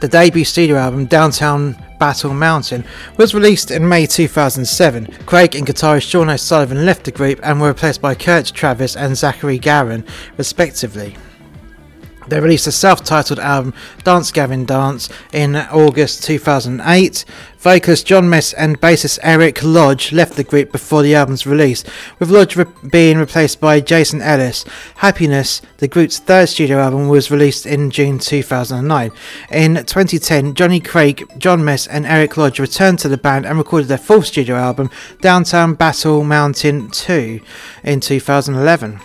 The 0.01 0.09
debut 0.09 0.47
studio 0.47 0.77
album, 0.77 1.05
Downtown 1.05 1.77
Battle 1.99 2.33
Mountain, 2.33 2.87
was 3.19 3.35
released 3.35 3.71
in 3.71 3.87
May 3.87 4.07
2007. 4.07 5.07
Craig 5.27 5.55
and 5.55 5.67
guitarist 5.67 6.09
Sean 6.09 6.31
O'Sullivan 6.31 6.87
left 6.87 7.05
the 7.05 7.11
group 7.11 7.39
and 7.43 7.61
were 7.61 7.69
replaced 7.69 8.01
by 8.01 8.15
Kurt 8.15 8.47
Travis 8.47 8.97
and 8.97 9.15
Zachary 9.15 9.59
Garren, 9.59 10.09
respectively. 10.39 11.17
They 12.29 12.41
released 12.41 12.67
a 12.67 12.73
self 12.73 13.03
titled 13.03 13.39
album, 13.39 13.75
Dance 14.05 14.31
Gavin 14.31 14.65
Dance, 14.65 15.09
in 15.33 15.57
August 15.57 16.25
2008. 16.25 17.25
Vocalist 17.61 18.07
Jon 18.07 18.31
Mess 18.31 18.55
and 18.55 18.81
bassist 18.81 19.19
Eric 19.23 19.63
Lodge 19.63 20.13
left 20.13 20.37
the 20.37 20.45
group 20.45 20.73
before 20.73 21.03
the 21.03 21.15
album's 21.15 21.47
release, 21.47 21.85
with 22.19 22.31
Lodge 22.31 22.57
re- 22.57 22.65
being 22.91 23.19
replaced 23.19 23.61
by 23.61 23.81
Jason 23.81 24.23
Ellis. 24.23 24.65
Happiness, 24.97 25.61
the 25.77 25.87
group's 25.87 26.19
third 26.19 26.49
studio 26.49 26.79
album, 26.79 27.09
was 27.09 27.31
released 27.31 27.67
in 27.67 27.91
June 27.91 28.19
2009. 28.19 29.11
In 29.51 29.75
2010, 29.75 30.55
Jonny 30.55 30.81
Craig, 30.81 31.31
John 31.37 31.63
Mess, 31.63 31.87
and 31.87 32.07
Eric 32.07 32.39
Lodge 32.39 32.59
returned 32.59 32.99
to 33.01 33.09
the 33.09 33.19
band 33.19 33.45
and 33.45 33.59
recorded 33.59 33.89
their 33.89 33.99
fourth 33.99 34.27
studio 34.27 34.57
album, 34.57 34.89
Downtown 35.21 35.75
Battle 35.75 36.25
Mountain 36.25 36.91
2, 36.91 37.41
in 37.85 38.01
2011. 38.01 39.01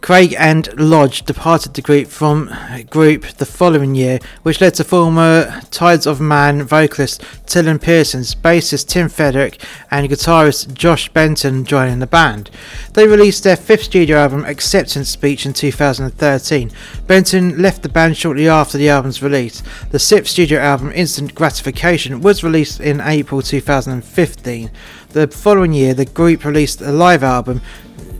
Craig 0.00 0.34
and 0.38 0.68
Lodge 0.78 1.24
departed 1.24 1.74
the 1.74 1.82
group 1.82 2.06
from 2.06 2.54
group 2.88 3.24
the 3.24 3.44
following 3.44 3.94
year, 3.94 4.20
which 4.42 4.60
led 4.60 4.74
to 4.74 4.84
former 4.84 5.60
Tides 5.70 6.06
of 6.06 6.20
Man 6.20 6.62
vocalist 6.62 7.20
Tilian 7.46 7.80
Pearson's 7.80 8.34
bassist 8.34 8.88
Tim 8.88 9.08
Frederick 9.08 9.60
and 9.90 10.08
guitarist 10.08 10.72
Josh 10.72 11.08
Benton 11.08 11.64
joining 11.64 11.98
the 11.98 12.06
band. 12.06 12.50
They 12.94 13.08
released 13.08 13.42
their 13.42 13.56
fifth 13.56 13.84
studio 13.84 14.18
album, 14.18 14.44
Acceptance 14.44 15.08
Speech, 15.10 15.44
in 15.44 15.52
2013. 15.52 16.70
Benton 17.06 17.60
left 17.60 17.82
the 17.82 17.88
band 17.88 18.16
shortly 18.16 18.48
after 18.48 18.78
the 18.78 18.88
album's 18.88 19.22
release. 19.22 19.62
The 19.90 19.98
sixth 19.98 20.32
studio 20.32 20.60
album, 20.60 20.92
Instant 20.92 21.34
Gratification, 21.34 22.20
was 22.20 22.44
released 22.44 22.80
in 22.80 23.00
April 23.00 23.42
2015. 23.42 24.70
The 25.10 25.26
following 25.26 25.72
year, 25.72 25.94
the 25.94 26.04
group 26.04 26.44
released 26.44 26.80
a 26.82 26.92
live 26.92 27.22
album, 27.22 27.62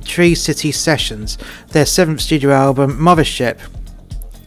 Tree 0.09 0.35
City 0.35 0.73
Sessions, 0.73 1.39
their 1.69 1.87
seventh 1.87 2.21
studio 2.21 2.51
album, 2.51 2.99
Mothership, 2.99 3.61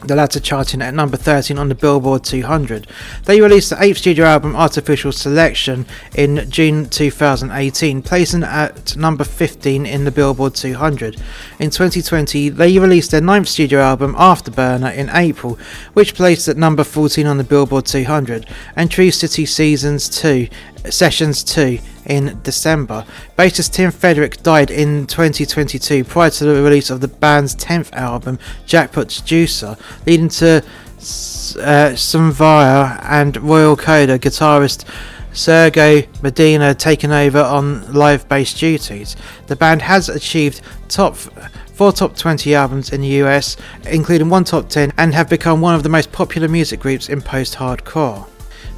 the 0.05 0.15
latter 0.15 0.39
charting 0.39 0.81
at 0.81 0.93
number 0.93 1.15
13 1.15 1.57
on 1.57 1.69
the 1.69 1.75
Billboard 1.75 2.23
200. 2.23 2.87
They 3.25 3.39
released 3.39 3.69
the 3.69 3.81
eighth 3.81 3.99
studio 3.99 4.25
album 4.25 4.55
Artificial 4.55 5.11
Selection 5.11 5.85
in 6.15 6.49
June 6.49 6.89
2018, 6.89 8.01
placing 8.01 8.43
at 8.43 8.97
number 8.97 9.23
15 9.23 9.85
in 9.85 10.03
the 10.03 10.11
Billboard 10.11 10.55
200. 10.55 11.15
In 11.59 11.69
2020, 11.69 12.49
they 12.49 12.79
released 12.79 13.11
their 13.11 13.21
ninth 13.21 13.47
studio 13.47 13.79
album 13.79 14.15
Afterburner 14.15 14.95
in 14.95 15.09
April, 15.09 15.59
which 15.93 16.15
placed 16.15 16.47
at 16.47 16.57
number 16.57 16.83
14 16.83 17.27
on 17.27 17.37
the 17.37 17.43
Billboard 17.43 17.85
200, 17.85 18.47
and 18.75 18.89
Tree 18.89 19.11
City 19.11 19.45
Seasons 19.45 20.09
2 20.09 20.47
Sessions 20.89 21.43
2 21.43 21.77
in 22.05 22.39
December. 22.43 23.05
Bassist 23.37 23.73
Tim 23.73 23.91
Frederick 23.91 24.41
died 24.43 24.71
in 24.71 25.07
2022 25.07 26.03
prior 26.03 26.29
to 26.29 26.45
the 26.45 26.61
release 26.61 26.89
of 26.89 27.01
the 27.01 27.07
band's 27.07 27.55
10th 27.55 27.93
album, 27.93 28.39
Jackpot 28.65 29.07
Juicer, 29.07 29.79
leading 30.05 30.29
to 30.29 30.57
uh, 30.97 31.91
Sianvar 31.93 32.99
and 33.03 33.37
Royal 33.37 33.75
Coda 33.75 34.19
guitarist 34.19 34.85
Sergio 35.33 36.07
Medina 36.21 36.75
taking 36.75 37.11
over 37.11 37.39
on 37.39 37.91
live 37.93 38.27
bass 38.27 38.53
duties. 38.53 39.15
The 39.47 39.55
band 39.55 39.81
has 39.81 40.09
achieved 40.09 40.61
top 40.89 41.15
four 41.15 41.91
top 41.91 42.15
20 42.15 42.53
albums 42.53 42.91
in 42.91 43.01
the 43.01 43.07
US, 43.23 43.57
including 43.85 44.29
one 44.29 44.43
top 44.43 44.69
10, 44.69 44.93
and 44.97 45.13
have 45.13 45.29
become 45.29 45.61
one 45.61 45.73
of 45.73 45.83
the 45.83 45.89
most 45.89 46.11
popular 46.11 46.47
music 46.47 46.79
groups 46.79 47.09
in 47.09 47.21
post-hardcore. 47.21 48.27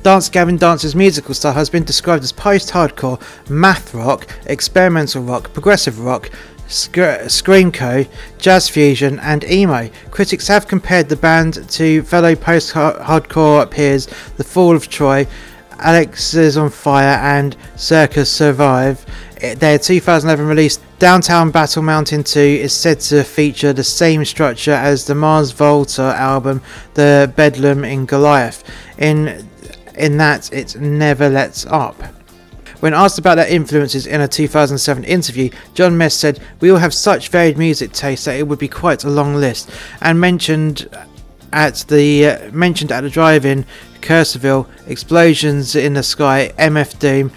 Dance 0.03 0.27
Gavin 0.27 0.57
Dance's 0.57 0.95
musical 0.95 1.33
style 1.33 1.53
has 1.53 1.69
been 1.69 1.85
described 1.85 2.25
as 2.25 2.33
post 2.33 2.71
hardcore, 2.71 3.21
math 3.49 3.93
rock, 3.93 4.27
experimental 4.47 5.23
rock, 5.23 5.53
progressive 5.53 6.01
rock, 6.01 6.29
sc- 6.67 7.23
screamco, 7.31 8.05
jazz 8.37 8.67
fusion, 8.67 9.17
and 9.19 9.45
emo. 9.45 9.89
Critics 10.11 10.49
have 10.49 10.67
compared 10.67 11.07
the 11.07 11.15
band 11.15 11.69
to 11.69 12.03
fellow 12.03 12.35
post 12.35 12.73
hardcore 12.73 13.71
peers 13.71 14.07
The 14.35 14.43
Fall 14.43 14.75
of 14.75 14.89
Troy, 14.89 15.25
Alexisonfire, 15.77 17.17
and 17.19 17.55
Circa 17.77 18.25
Survive. 18.25 19.05
Eh, 19.39 19.55
their 19.55 19.79
2011 19.79 20.45
release, 20.45 20.79
Downtown 20.99 21.49
Battle 21.49 21.81
Mountain 21.81 22.25
2, 22.25 22.41
is 22.41 22.73
said 22.73 22.99
to 22.99 23.23
feature 23.23 23.71
the 23.71 23.85
same 23.85 24.25
structure 24.25 24.73
as 24.73 25.05
the 25.05 25.15
Mars 25.15 25.51
Volta 25.51 26.13
album, 26.17 26.61
The 26.95 27.31
Bedlam 27.37 27.85
in 27.85 28.05
Goliath. 28.05 28.65
In 28.97 29.47
in 29.97 30.17
that 30.17 30.51
it 30.53 30.75
never 30.75 31.29
lets 31.29 31.65
up. 31.65 32.01
When 32.79 32.93
asked 32.93 33.17
about 33.17 33.35
their 33.35 33.47
influences 33.47 34.07
in 34.07 34.19
a 34.19 34.27
2007 34.27 35.05
interview, 35.05 35.49
Jon 35.73 35.97
Mess 35.97 36.13
said, 36.13 36.41
We 36.59 36.69
all 36.69 36.79
have 36.79 36.93
such 36.93 37.29
varied 37.29 37.57
music 37.57 37.93
tastes 37.93 38.25
that 38.25 38.37
it 38.37 38.47
would 38.47 38.59
be 38.59 38.67
quite 38.67 39.05
a 39.05 39.09
long 39.09 39.35
list, 39.35 39.69
and 40.01 40.19
mentioned 40.19 40.89
at 41.53 41.85
the 41.87 42.27
uh, 42.27 42.51
mentioned 42.51 42.91
at 42.91 43.01
the 43.01 43.09
drive-in 43.09 43.65
Cursorville, 44.01 44.67
Explosions 44.87 45.75
in 45.75 45.93
the 45.93 46.03
Sky, 46.03 46.51
MF 46.57 46.99
Doom, 46.99 47.31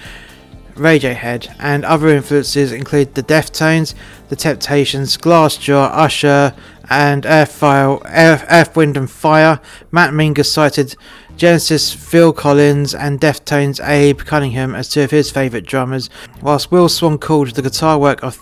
Radiohead, 0.75 1.55
and 1.61 1.85
other 1.85 2.09
influences 2.09 2.73
include 2.73 3.15
the 3.15 3.23
Deftones, 3.23 3.95
the 4.29 4.37
Temptations, 4.37 5.17
Glassjaw, 5.17 5.91
Usher, 5.93 6.55
and 6.91 7.25
Earth, 7.25 7.53
Fire, 7.53 7.99
Earth, 8.05 8.45
Earth 8.51 8.77
Wind 8.77 8.97
and 8.97 9.11
Fire. 9.11 9.61
Matt 9.93 10.13
Mingus 10.13 10.51
cited 10.51 10.97
Genesis, 11.37 11.93
Phil 11.93 12.33
Collins, 12.33 12.95
and 12.95 13.21
Deftones' 13.21 13.87
Abe 13.87 14.21
Cunningham 14.21 14.75
as 14.75 14.89
two 14.89 15.03
of 15.03 15.11
his 15.11 15.31
favourite 15.31 15.67
drummers, 15.67 16.09
whilst 16.41 16.71
Will 16.73 16.89
Swan 16.89 17.19
called 17.19 17.51
the 17.51 17.61
guitar 17.61 17.99
work 17.99 18.23
of, 18.23 18.39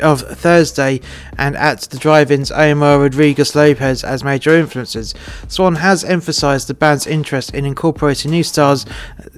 of 0.00 0.20
Thursday 0.22 1.00
and 1.36 1.54
at 1.56 1.82
the 1.82 1.98
drive-ins 1.98 2.50
Omar 2.50 3.00
Rodriguez 3.00 3.54
Lopez 3.54 4.02
as 4.02 4.24
major 4.24 4.56
influences. 4.56 5.14
Swan 5.48 5.76
has 5.76 6.02
emphasised 6.02 6.68
the 6.68 6.74
band's 6.74 7.06
interest 7.06 7.54
in 7.54 7.66
incorporating 7.66 8.30
new 8.30 8.42
styles 8.42 8.86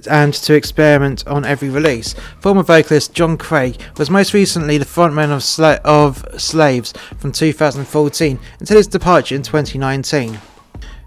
and 0.09 0.33
to 0.33 0.53
experiment 0.53 1.27
on 1.27 1.43
every 1.43 1.69
release. 1.69 2.15
Former 2.39 2.63
vocalist 2.63 3.13
John 3.13 3.37
Craig 3.37 3.81
was 3.97 4.09
most 4.09 4.33
recently 4.33 4.77
the 4.77 4.85
frontman 4.85 5.31
of, 5.31 5.41
Sla- 5.41 5.81
of 5.83 6.25
Slaves 6.41 6.93
from 7.17 7.33
2014 7.33 8.39
until 8.59 8.77
his 8.77 8.87
departure 8.87 9.35
in 9.35 9.43
2019. 9.43 10.39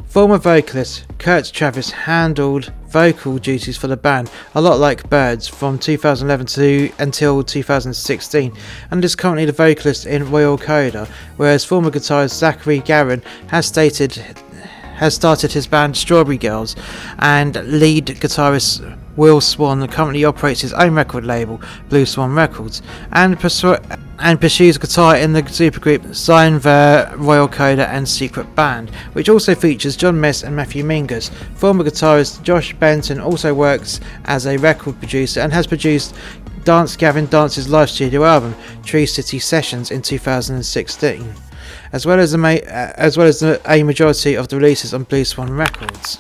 Former 0.07 0.39
vocalist 0.39 1.05
Kurt 1.19 1.53
Travis 1.53 1.91
handled 1.91 2.73
vocal 2.89 3.37
duties 3.37 3.77
for 3.77 3.87
the 3.87 3.97
band, 3.97 4.31
a 4.55 4.61
lot 4.61 4.79
like 4.79 5.11
Birds, 5.11 5.47
from 5.47 5.79
2011 5.79 6.47
to 6.47 6.91
until 6.99 7.43
2016, 7.43 8.53
and 8.91 9.05
is 9.05 9.15
currently 9.15 9.45
the 9.45 9.53
vocalist 9.53 10.07
in 10.07 10.31
Royal 10.31 10.57
Coda, 10.57 11.07
whereas 11.37 11.65
former 11.65 11.91
guitarist 11.91 12.35
Zachary 12.35 12.81
Garren 12.81 13.23
has 13.49 13.67
stated 13.67 14.17
has 14.95 15.15
started 15.15 15.53
his 15.53 15.67
band 15.67 15.95
Strawberry 15.95 16.39
Girls, 16.39 16.75
and 17.19 17.57
lead 17.71 18.07
guitarist 18.07 18.99
Will 19.17 19.41
Swan 19.41 19.87
currently 19.89 20.25
operates 20.25 20.61
his 20.61 20.73
own 20.75 20.95
record 20.95 21.25
label, 21.25 21.61
Blue 21.89 22.05
Swan 22.05 22.35
Records, 22.35 22.83
and, 23.13 23.39
persu- 23.39 24.01
and 24.19 24.41
pursues 24.41 24.79
guitar 24.79 25.17
in 25.17 25.33
the 25.33 25.43
supergroup 25.43 26.01
Sianvar, 26.09 27.15
Royal 27.17 27.49
Coda, 27.49 27.89
and 27.89 28.09
Secret 28.09 28.55
Band, 28.55 28.91
which 29.15 29.29
also 29.29 29.55
features 29.55 29.97
Jon 29.97 30.21
Mess 30.21 30.43
and 30.43 30.55
Matthew 30.55 30.85
Mingus. 30.85 31.31
Former 31.57 31.85
guitarist 31.85 32.43
Josh 32.43 32.75
Benton 32.75 33.21
also 33.21 33.55
works 33.55 34.01
as 34.27 34.47
a 34.47 34.59
record 34.59 34.99
producer 34.99 35.41
and 35.41 35.53
has 35.53 35.67
produced 35.67 36.15
Dance 36.65 36.97
Gavin 36.97 37.27
Dance's 37.27 37.69
live 37.69 37.89
studio 37.89 38.25
album, 38.25 38.55
Tree 38.85 39.07
City 39.07 39.39
Sessions, 39.39 39.91
in 39.91 40.03
2016, 40.03 41.33
as 41.93 42.05
well 42.05 42.19
as, 42.19 42.37
ma- 42.37 42.49
uh, 42.49 42.93
as, 42.97 43.17
well 43.17 43.29
as 43.29 43.41
a 43.43 43.83
majority 43.85 44.37
of 44.37 44.49
the 44.49 44.57
releases 44.57 44.93
on 44.93 45.05
Blue 45.05 45.25
Swan 45.25 45.51
Records. 45.53 46.19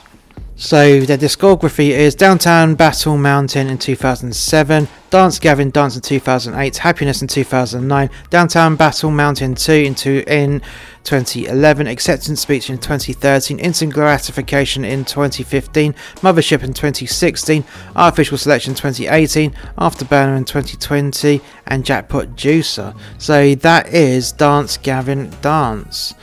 So 0.58 1.00
their 1.00 1.18
discography 1.18 1.90
is 1.90 2.14
Downtown 2.14 2.76
Battle 2.76 3.18
Mountain 3.18 3.68
in 3.68 3.76
2007, 3.76 4.88
Dance 5.10 5.38
Gavin 5.38 5.68
Dance 5.68 5.96
in 5.96 6.00
2008, 6.00 6.78
Happiness 6.78 7.20
in 7.20 7.28
2009, 7.28 8.08
Downtown 8.30 8.74
Battle 8.74 9.10
Mountain 9.10 9.54
2 9.54 9.72
in, 9.72 9.94
two, 9.94 10.24
in 10.26 10.62
2011, 11.04 11.86
Acceptance 11.86 12.40
Speech 12.40 12.70
in 12.70 12.78
2013, 12.78 13.58
Instant 13.58 13.92
Gratification 13.92 14.82
in 14.86 15.04
2015, 15.04 15.92
Mothership 16.22 16.62
in 16.62 16.72
2016, 16.72 17.62
Artificial 17.94 18.38
Selection 18.38 18.72
2018, 18.72 19.50
Afterburner 19.76 20.38
in 20.38 20.46
2020, 20.46 21.42
and 21.66 21.84
Jackpot 21.84 22.28
Juicer. 22.28 22.98
So 23.18 23.54
that 23.56 23.92
is 23.92 24.32
Dance 24.32 24.78
Gavin 24.78 25.30
Dance. 25.42 26.14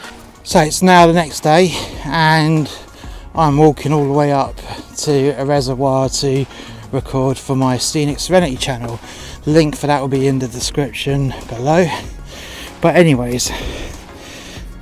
So 0.42 0.60
it's 0.60 0.82
now 0.82 1.06
the 1.06 1.14
next 1.14 1.42
day 1.42 1.70
and 2.06 2.68
I'm 3.36 3.58
walking 3.58 3.92
all 3.92 4.06
the 4.06 4.14
way 4.14 4.32
up 4.32 4.56
to 4.98 5.30
a 5.30 5.44
reservoir 5.44 6.08
to 6.08 6.46
record 6.92 7.36
for 7.36 7.56
my 7.56 7.80
Scenic 7.80 8.20
Serenity 8.20 8.56
channel. 8.56 9.00
Link 9.48 9.76
for 9.76 9.88
that 9.88 10.02
will 10.02 10.08
be 10.08 10.28
in 10.28 10.38
the 10.38 10.48
description 10.48 11.34
below. 11.50 11.88
But 12.80 12.96
anyways, 12.96 13.52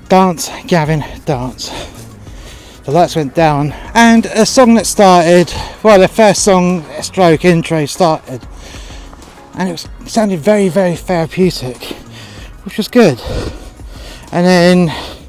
dance, 0.09 0.49
Gavin, 0.67 1.01
dance. 1.23 1.69
The 2.83 2.91
lights 2.91 3.15
went 3.15 3.35
down, 3.35 3.71
and 3.93 4.25
a 4.25 4.45
song 4.45 4.73
that 4.73 4.85
started. 4.85 5.53
Well, 5.81 6.01
the 6.01 6.09
first 6.09 6.43
song, 6.43 6.83
stroke 7.01 7.45
intro 7.45 7.85
started, 7.85 8.45
and 9.53 9.69
it, 9.69 9.71
was, 9.71 9.87
it 10.01 10.09
sounded 10.09 10.41
very, 10.41 10.67
very 10.67 10.97
therapeutic, 10.97 11.77
which 12.65 12.75
was 12.75 12.89
good. 12.89 13.21
And 14.33 14.45
then 14.45 15.20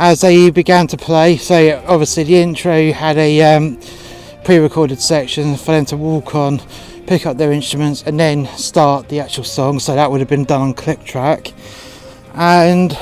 as 0.00 0.22
they 0.22 0.50
began 0.50 0.86
to 0.86 0.96
play. 0.96 1.36
So 1.36 1.84
obviously 1.86 2.24
the 2.24 2.36
intro 2.36 2.90
had 2.90 3.18
a 3.18 3.54
um, 3.54 3.78
pre-recorded 4.44 4.98
section 4.98 5.56
for 5.56 5.72
them 5.72 5.84
to 5.84 5.96
walk 5.98 6.34
on, 6.34 6.58
pick 7.06 7.26
up 7.26 7.36
their 7.36 7.52
instruments, 7.52 8.02
and 8.06 8.18
then 8.18 8.46
start 8.56 9.10
the 9.10 9.20
actual 9.20 9.44
song. 9.44 9.78
So 9.78 9.94
that 9.94 10.10
would 10.10 10.20
have 10.20 10.28
been 10.28 10.44
done 10.44 10.62
on 10.62 10.74
click 10.74 11.04
track. 11.04 11.52
And 12.32 12.96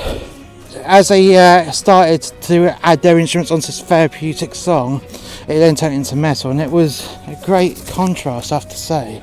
as 0.78 1.08
they 1.08 1.36
uh, 1.36 1.70
started 1.70 2.22
to 2.42 2.76
add 2.84 3.00
their 3.00 3.20
instruments 3.20 3.52
onto 3.52 3.66
this 3.66 3.80
therapeutic 3.80 4.56
song, 4.56 5.00
it 5.42 5.60
then 5.60 5.76
turned 5.76 5.94
into 5.94 6.16
metal, 6.16 6.50
and 6.50 6.60
it 6.60 6.70
was 6.70 7.06
a 7.28 7.40
great 7.44 7.80
contrast, 7.90 8.50
I 8.50 8.56
have 8.56 8.68
to 8.68 8.76
say. 8.76 9.22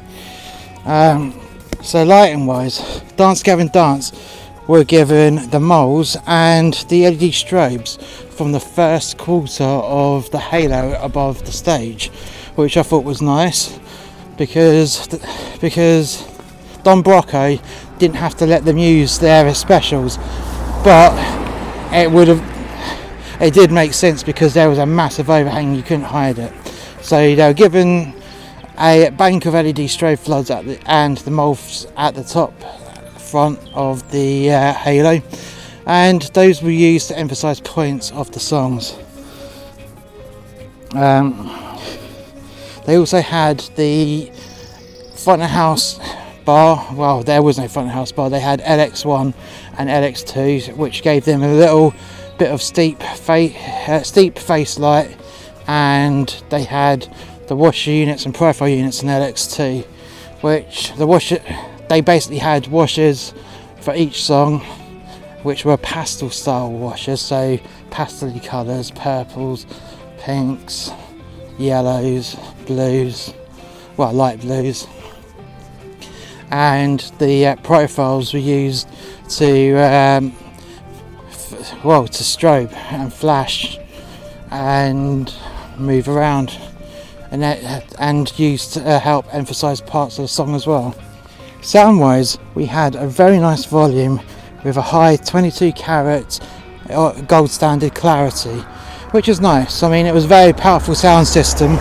Um, 0.85 1.37
so 1.83 2.03
lighting 2.05 2.45
wise, 2.45 3.01
Dance 3.17 3.43
Gavin 3.43 3.67
Dance 3.67 4.13
were 4.67 4.83
given 4.83 5.49
the 5.51 5.59
moles 5.59 6.17
and 6.25 6.73
the 6.89 7.03
LED 7.05 7.31
strobes 7.31 8.01
from 8.31 8.51
the 8.51 8.59
first 8.59 9.17
quarter 9.17 9.63
of 9.63 10.29
the 10.31 10.39
halo 10.39 10.99
above 11.01 11.45
the 11.45 11.51
stage, 11.51 12.09
which 12.55 12.75
I 12.77 12.83
thought 12.83 13.03
was 13.03 13.21
nice 13.21 13.79
because 14.37 15.07
because 15.61 16.25
Don 16.83 17.03
Broco 17.03 17.61
didn't 17.99 18.15
have 18.15 18.35
to 18.37 18.45
let 18.45 18.65
them 18.65 18.77
use 18.77 19.19
their 19.19 19.53
specials, 19.53 20.17
but 20.83 21.13
it 21.93 22.11
would 22.11 22.27
have 22.27 22.43
it 23.41 23.53
did 23.53 23.71
make 23.71 23.93
sense 23.93 24.23
because 24.23 24.53
there 24.53 24.69
was 24.69 24.79
a 24.79 24.85
massive 24.85 25.29
overhang 25.29 25.75
you 25.75 25.83
couldn't 25.83 26.05
hide 26.05 26.39
it. 26.39 26.53
So 27.01 27.35
they 27.35 27.47
were 27.47 27.53
given 27.53 28.13
a 28.79 29.09
bank 29.11 29.45
of 29.45 29.53
LED 29.53 29.75
strobe 29.87 30.19
floods 30.19 30.49
at 30.49 30.65
the, 30.65 30.79
and 30.85 31.17
the 31.19 31.31
moles 31.31 31.87
at 31.95 32.15
the 32.15 32.23
top 32.23 32.53
front 33.25 33.59
of 33.73 34.09
the 34.11 34.51
uh, 34.51 34.73
Halo, 34.73 35.21
and 35.85 36.21
those 36.33 36.61
were 36.61 36.69
used 36.69 37.07
to 37.09 37.17
emphasize 37.17 37.59
points 37.59 38.11
of 38.11 38.31
the 38.31 38.39
songs. 38.39 38.97
Um, 40.93 41.51
they 42.85 42.97
also 42.97 43.19
had 43.19 43.59
the 43.75 44.31
front 45.15 45.41
of 45.41 45.49
house 45.49 45.99
bar. 46.45 46.87
Well, 46.93 47.23
there 47.23 47.41
was 47.41 47.57
no 47.57 47.67
front 47.67 47.89
of 47.89 47.93
house 47.95 48.11
bar. 48.11 48.29
They 48.29 48.39
had 48.39 48.61
LX1 48.61 49.33
and 49.77 49.89
LX2, 49.89 50.77
which 50.77 51.01
gave 51.01 51.25
them 51.25 51.43
a 51.43 51.53
little 51.53 51.93
bit 52.37 52.51
of 52.51 52.61
steep 52.61 53.01
face, 53.01 53.55
uh, 53.87 54.03
steep 54.03 54.37
face 54.37 54.77
light, 54.77 55.17
and 55.67 56.43
they 56.49 56.63
had 56.63 57.13
the 57.47 57.55
washer 57.55 57.91
units 57.91 58.25
and 58.25 58.33
profile 58.33 58.69
units 58.69 59.03
in 59.03 59.09
LX2, 59.09 59.83
which 60.41 60.93
the 60.93 61.07
washer 61.07 61.39
they 61.89 62.01
basically 62.01 62.37
had 62.37 62.67
washers 62.67 63.33
for 63.81 63.93
each 63.95 64.23
song, 64.23 64.59
which 65.43 65.65
were 65.65 65.77
pastel 65.77 66.29
style 66.29 66.71
washers, 66.71 67.21
so 67.21 67.59
pastel 67.91 68.39
colours, 68.39 68.91
purples, 68.91 69.65
pinks, 70.17 70.91
yellows, 71.57 72.35
blues, 72.65 73.33
well, 73.97 74.11
light 74.11 74.41
blues, 74.41 74.87
and 76.51 76.99
the 77.19 77.47
uh, 77.47 77.55
profiles 77.57 78.33
were 78.33 78.39
used 78.39 78.87
to 79.29 79.75
um, 79.75 80.35
f- 81.27 81.83
well 81.83 82.07
to 82.07 82.23
strobe 82.23 82.73
and 82.91 83.13
flash 83.13 83.77
and 84.51 85.33
move 85.77 86.07
around 86.07 86.57
and 87.31 87.43
and 87.99 88.39
used 88.39 88.73
to 88.73 88.87
uh, 88.87 88.99
help 88.99 89.25
emphasize 89.33 89.81
parts 89.81 90.17
of 90.17 90.23
the 90.23 90.27
song 90.27 90.55
as 90.55 90.65
well. 90.65 90.95
Sound 91.65 91.99
wise, 91.99 92.37
we 92.53 92.67
had 92.67 92.95
a 92.95 93.07
very 93.07 93.39
nice 93.39 93.65
volume 93.65 94.21
with 94.63 94.77
a 94.77 94.83
high 94.83 95.15
22 95.15 95.71
carat 95.71 96.39
uh, 96.91 97.19
gold 97.21 97.49
standard 97.49 97.95
clarity, 97.95 98.59
which 99.09 99.27
is 99.27 99.41
nice. 99.41 99.81
I 99.81 99.89
mean, 99.89 100.05
it 100.05 100.13
was 100.13 100.25
a 100.25 100.27
very 100.27 100.53
powerful 100.53 100.93
sound 100.93 101.27
system, 101.27 101.71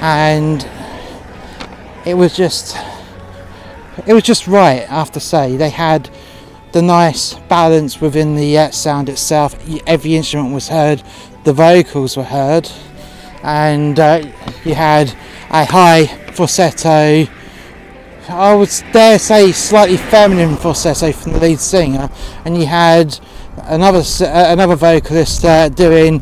and 0.00 0.66
it 2.06 2.14
was 2.14 2.34
just 2.34 2.78
it 4.06 4.14
was 4.14 4.22
just 4.22 4.46
right. 4.46 4.90
I 4.90 4.94
have 4.94 5.12
to 5.12 5.20
say, 5.20 5.58
they 5.58 5.68
had 5.68 6.08
the 6.72 6.80
nice 6.80 7.34
balance 7.50 8.00
within 8.00 8.36
the 8.36 8.56
uh, 8.56 8.70
sound 8.70 9.10
itself. 9.10 9.54
Every 9.86 10.14
instrument 10.14 10.54
was 10.54 10.68
heard, 10.68 11.02
the 11.44 11.52
vocals 11.52 12.16
were 12.16 12.24
heard, 12.24 12.70
and 13.42 14.00
uh, 14.00 14.26
you 14.64 14.74
had 14.74 15.14
a 15.50 15.66
high 15.66 16.06
falsetto. 16.32 17.26
I 18.30 18.54
would 18.54 18.70
dare 18.92 19.18
say 19.18 19.50
slightly 19.52 19.96
feminine 19.96 20.56
falsetto 20.56 21.12
from 21.12 21.32
the 21.32 21.40
lead 21.40 21.58
singer, 21.58 22.10
and 22.44 22.56
you 22.56 22.66
had 22.66 23.18
another 23.64 24.02
uh, 24.20 24.52
another 24.52 24.76
vocalist 24.76 25.44
uh, 25.44 25.68
doing 25.68 26.20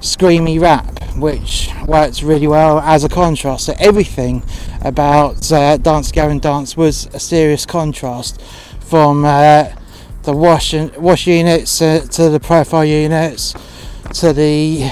screamy 0.00 0.60
rap, 0.60 0.86
which 1.16 1.70
worked 1.86 2.22
really 2.22 2.46
well 2.46 2.80
as 2.80 3.04
a 3.04 3.08
contrast. 3.08 3.66
So 3.66 3.74
everything 3.78 4.42
about 4.82 5.52
uh, 5.52 5.76
Dance 5.76 6.10
Gavin 6.12 6.38
Dance 6.38 6.76
was 6.76 7.06
a 7.12 7.20
serious 7.20 7.66
contrast 7.66 8.40
from 8.80 9.24
uh, 9.24 9.70
the 10.22 10.32
wash, 10.32 10.74
wash 10.96 11.26
units 11.26 11.82
uh, 11.82 12.06
to 12.12 12.30
the 12.30 12.40
profile 12.40 12.84
units 12.84 13.54
to 14.14 14.32
the 14.32 14.90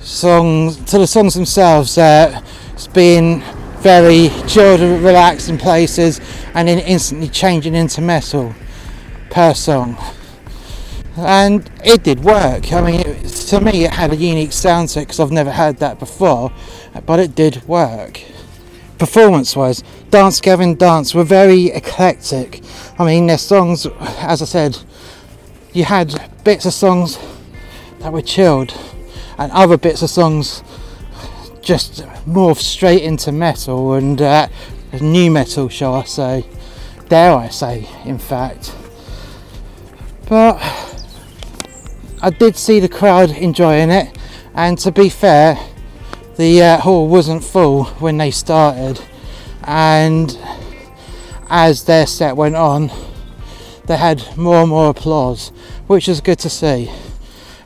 songs 0.00 0.76
to 0.84 0.98
the 0.98 1.06
songs 1.06 1.34
themselves 1.34 1.98
uh, 1.98 2.40
it's 2.72 2.86
been 2.88 3.42
very 3.84 4.30
chilled 4.48 4.80
in 4.80 5.58
places 5.58 6.18
and 6.54 6.68
then 6.68 6.78
instantly 6.78 7.28
changing 7.28 7.74
into 7.74 8.00
metal 8.00 8.54
per 9.28 9.52
song. 9.52 9.94
And 11.18 11.70
it 11.84 12.02
did 12.02 12.24
work. 12.24 12.72
I 12.72 12.80
mean 12.80 13.00
it, 13.00 13.24
to 13.50 13.60
me 13.60 13.84
it 13.84 13.90
had 13.90 14.10
a 14.10 14.16
unique 14.16 14.54
sound 14.54 14.88
to 14.90 15.00
it 15.00 15.02
because 15.02 15.20
I've 15.20 15.30
never 15.30 15.52
heard 15.52 15.76
that 15.78 15.98
before 15.98 16.50
but 17.04 17.20
it 17.20 17.34
did 17.34 17.62
work. 17.68 18.22
Performance 18.98 19.54
wise, 19.54 19.82
Dance 20.08 20.40
Gavin 20.40 20.76
Dance 20.76 21.14
were 21.14 21.24
very 21.24 21.66
eclectic. 21.66 22.62
I 22.98 23.04
mean, 23.04 23.26
their 23.26 23.36
songs, 23.36 23.86
as 24.00 24.40
I 24.40 24.46
said, 24.46 24.78
you 25.74 25.84
had 25.84 26.30
bits 26.42 26.64
of 26.64 26.72
songs 26.72 27.18
that 27.98 28.14
were 28.14 28.22
chilled 28.22 28.72
and 29.36 29.52
other 29.52 29.76
bits 29.76 30.00
of 30.00 30.08
songs 30.08 30.62
just 31.64 32.04
morphed 32.26 32.60
straight 32.60 33.02
into 33.02 33.32
metal 33.32 33.94
and 33.94 34.20
uh, 34.20 34.48
new 35.00 35.30
metal, 35.30 35.68
shall 35.68 35.94
I 35.94 36.04
say. 36.04 36.46
Dare 37.08 37.34
I 37.34 37.48
say, 37.48 37.88
in 38.04 38.18
fact. 38.18 38.74
But 40.28 40.58
I 42.22 42.30
did 42.30 42.56
see 42.56 42.80
the 42.80 42.88
crowd 42.88 43.30
enjoying 43.30 43.90
it, 43.90 44.16
and 44.54 44.78
to 44.78 44.92
be 44.92 45.08
fair, 45.08 45.58
the 46.36 46.62
uh, 46.62 46.78
hall 46.78 47.08
wasn't 47.08 47.44
full 47.44 47.84
when 47.84 48.18
they 48.18 48.30
started, 48.30 49.00
and 49.64 50.38
as 51.48 51.84
their 51.84 52.06
set 52.06 52.36
went 52.36 52.56
on, 52.56 52.90
they 53.86 53.96
had 53.96 54.36
more 54.36 54.56
and 54.56 54.70
more 54.70 54.90
applause, 54.90 55.50
which 55.86 56.08
was 56.08 56.20
good 56.20 56.38
to 56.40 56.50
see. 56.50 56.90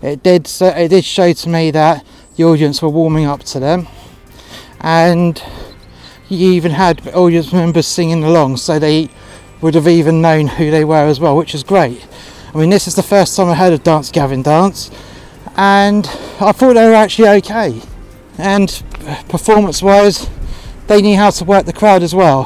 It 0.02 0.22
did 0.22 0.48
it 0.60 0.88
did 0.88 1.04
show 1.04 1.32
to 1.32 1.48
me 1.48 1.70
that 1.72 2.04
the 2.38 2.44
audience 2.44 2.80
were 2.80 2.88
warming 2.88 3.26
up 3.26 3.42
to 3.42 3.60
them, 3.60 3.88
and 4.80 5.42
you 6.28 6.52
even 6.52 6.70
had 6.70 7.06
audience 7.08 7.52
members 7.52 7.86
singing 7.86 8.22
along, 8.22 8.56
so 8.56 8.78
they 8.78 9.10
would 9.60 9.74
have 9.74 9.88
even 9.88 10.22
known 10.22 10.46
who 10.46 10.70
they 10.70 10.84
were 10.84 11.06
as 11.06 11.18
well, 11.18 11.36
which 11.36 11.52
was 11.52 11.64
great. 11.64 12.06
I 12.54 12.58
mean, 12.58 12.70
this 12.70 12.86
is 12.86 12.94
the 12.94 13.02
first 13.02 13.36
time 13.36 13.48
I 13.48 13.54
heard 13.54 13.72
of 13.72 13.82
Dance 13.82 14.12
Gavin 14.12 14.42
Dance, 14.42 14.90
and 15.56 16.06
I 16.40 16.52
thought 16.52 16.74
they 16.74 16.86
were 16.86 16.94
actually 16.94 17.28
okay. 17.28 17.82
And 18.38 18.70
performance 19.28 19.82
wise 19.82 20.30
they 20.86 21.02
knew 21.02 21.16
how 21.16 21.30
to 21.30 21.44
work 21.44 21.66
the 21.66 21.72
crowd 21.72 22.02
as 22.02 22.14
well. 22.14 22.44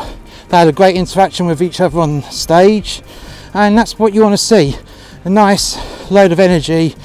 They 0.48 0.56
had 0.56 0.68
a 0.68 0.72
great 0.72 0.96
interaction 0.96 1.46
with 1.46 1.62
each 1.62 1.80
other 1.80 2.00
on 2.00 2.22
stage 2.22 3.02
and 3.54 3.78
that's 3.78 3.98
what 3.98 4.14
you 4.14 4.22
want 4.22 4.32
to 4.32 4.38
see. 4.38 4.74
A 5.24 5.30
nice 5.30 5.78
load 6.10 6.32
of 6.32 6.40
energy 6.40 6.96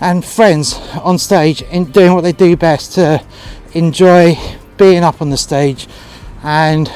and 0.00 0.24
friends 0.24 0.74
on 1.02 1.18
stage 1.18 1.62
in 1.62 1.84
doing 1.92 2.14
what 2.14 2.22
they 2.22 2.32
do 2.32 2.56
best 2.56 2.92
to 2.92 3.24
enjoy 3.72 4.38
being 4.76 5.02
up 5.02 5.22
on 5.22 5.30
the 5.30 5.36
stage 5.36 5.88
and 6.42 6.92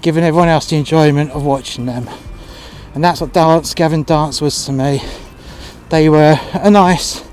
giving 0.00 0.24
everyone 0.24 0.48
else 0.48 0.70
the 0.70 0.76
enjoyment 0.76 1.30
of 1.32 1.44
watching 1.44 1.86
them 1.86 2.08
and 2.94 3.04
that's 3.04 3.20
what 3.20 3.32
dance 3.32 3.74
gavin 3.74 4.02
dance 4.02 4.40
was 4.40 4.64
to 4.64 4.72
me 4.72 5.02
they 5.88 6.08
were 6.08 6.38
a 6.54 6.70
nice 6.70 7.24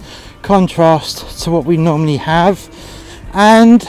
contrast 0.41 1.43
to 1.43 1.51
what 1.51 1.65
we 1.65 1.77
normally 1.77 2.17
have 2.17 2.69
and 3.33 3.87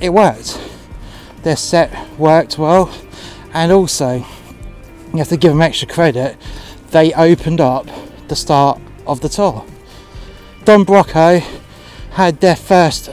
it 0.00 0.10
worked. 0.10 0.60
Their 1.42 1.56
set 1.56 2.18
worked 2.18 2.58
well, 2.58 2.92
and 3.52 3.72
also 3.72 4.16
you 5.12 5.18
have 5.18 5.28
to 5.28 5.36
give 5.36 5.52
them 5.52 5.62
extra 5.62 5.88
credit. 5.88 6.36
They 6.90 7.12
opened 7.14 7.60
up 7.60 7.88
the 8.28 8.36
start 8.36 8.80
of 9.06 9.20
the 9.20 9.28
tour. 9.28 9.64
Don 10.68 10.84
Broco 10.84 11.42
had 12.10 12.42
their 12.42 12.54
first 12.54 13.08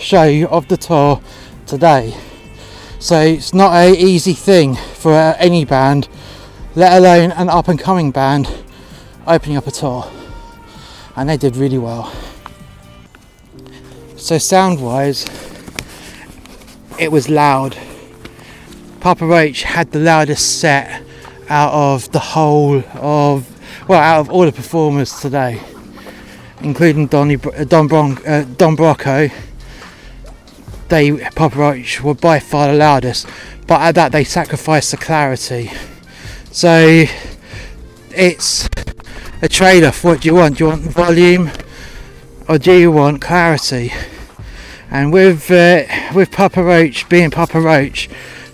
show 0.00 0.48
of 0.48 0.66
the 0.66 0.76
tour 0.76 1.22
today, 1.64 2.12
so 2.98 3.20
it's 3.20 3.54
not 3.54 3.72
a 3.72 3.94
easy 3.96 4.32
thing 4.32 4.74
for 4.74 5.12
any 5.38 5.64
band, 5.64 6.08
let 6.74 6.98
alone 6.98 7.30
an 7.30 7.48
up 7.50 7.68
and 7.68 7.78
coming 7.78 8.10
band, 8.10 8.52
opening 9.28 9.56
up 9.56 9.68
a 9.68 9.70
tour, 9.70 10.10
and 11.14 11.28
they 11.28 11.36
did 11.36 11.54
really 11.56 11.78
well. 11.78 12.12
So 14.16 14.36
sound 14.36 14.82
wise, 14.82 15.24
it 16.98 17.12
was 17.12 17.28
loud. 17.28 17.78
Papa 18.98 19.24
Roach 19.24 19.62
had 19.62 19.92
the 19.92 20.00
loudest 20.00 20.58
set 20.58 21.04
out 21.48 21.72
of 21.72 22.10
the 22.10 22.18
whole 22.18 22.82
of 22.94 23.46
well 23.86 24.00
out 24.00 24.18
of 24.18 24.30
all 24.30 24.44
the 24.44 24.50
performers 24.50 25.20
today, 25.20 25.62
including 26.60 27.06
Donny, 27.06 27.36
uh, 27.36 27.64
Don, 27.64 27.88
Bron, 27.88 28.18
uh, 28.26 28.44
Don 28.56 28.76
Broco. 28.76 29.32
They 30.88 31.12
Papa 31.34 31.58
Roach 31.58 32.02
were 32.02 32.14
by 32.14 32.40
far 32.40 32.68
the 32.68 32.74
loudest, 32.74 33.26
but 33.66 33.80
at 33.80 33.94
that 33.96 34.12
they 34.12 34.24
sacrificed 34.24 34.90
the 34.90 34.96
clarity. 34.96 35.70
So 36.50 37.04
it's 38.10 38.68
a 39.42 39.48
trade-off. 39.48 40.02
What 40.02 40.22
do 40.22 40.28
you 40.28 40.34
want? 40.34 40.58
Do 40.58 40.64
you 40.64 40.70
want 40.70 40.82
volume? 40.82 41.50
or 42.48 42.58
do 42.58 42.72
you 42.72 42.90
want 42.90 43.20
clarity? 43.20 43.92
And 44.90 45.12
with 45.12 45.50
uh, 45.50 45.84
with 46.14 46.32
Papa 46.32 46.62
Roach 46.62 47.08
being 47.08 47.30
Papa 47.30 47.60
Roach, 47.60 48.08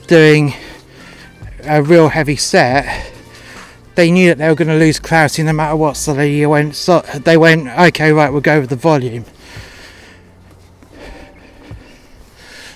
doing 0.08 0.54
a 1.62 1.80
real 1.80 2.08
heavy 2.08 2.36
set, 2.36 3.12
they 3.94 4.10
knew 4.10 4.28
that 4.28 4.38
they 4.38 4.48
were 4.48 4.54
going 4.54 4.68
to 4.68 4.74
lose 4.74 4.98
clarity 4.98 5.42
no 5.42 5.52
matter 5.52 5.76
what. 5.76 5.96
So 5.96 6.14
they 6.14 6.44
went, 6.46 6.74
so 6.74 7.00
they 7.00 7.36
went, 7.36 7.68
okay, 7.68 8.12
right, 8.12 8.30
we'll 8.30 8.40
go 8.40 8.60
with 8.60 8.70
the 8.70 8.76
volume. 8.76 9.24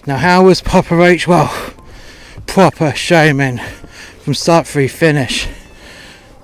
Now, 0.07 0.17
how 0.17 0.45
was 0.45 0.63
Papa 0.63 0.97
Roach? 0.97 1.27
Well, 1.27 1.53
proper 2.47 2.93
showman 2.93 3.59
from 4.21 4.35
start 4.35 4.67
through 4.67 4.89
finish. 4.89 5.47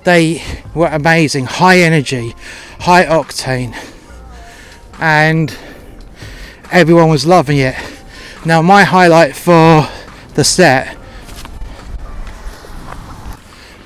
They 0.02 0.42
were 0.74 0.88
amazing, 0.88 1.46
high 1.46 1.78
energy, 1.78 2.34
high 2.80 3.06
octane, 3.06 3.74
and 5.00 5.56
everyone 6.70 7.08
was 7.08 7.24
loving 7.24 7.56
it. 7.56 7.74
Now, 8.44 8.60
my 8.60 8.84
highlight 8.84 9.34
for 9.34 9.88
the 10.34 10.44
set, 10.44 10.98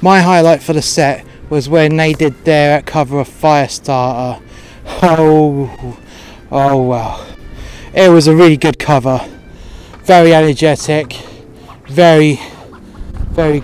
my 0.00 0.20
highlight 0.20 0.62
for 0.62 0.72
the 0.72 0.82
set 0.82 1.24
was 1.50 1.68
when 1.68 1.96
they 1.96 2.12
did 2.12 2.44
their 2.44 2.82
cover 2.82 3.20
of 3.20 3.28
Firestarter. 3.28 4.42
Oh, 5.02 5.98
oh 6.50 6.82
wow! 6.82 7.26
It 7.92 8.10
was 8.10 8.26
a 8.26 8.34
really 8.34 8.56
good 8.56 8.78
cover, 8.78 9.26
very 10.04 10.34
energetic, 10.34 11.12
very, 11.86 12.40
very. 13.30 13.62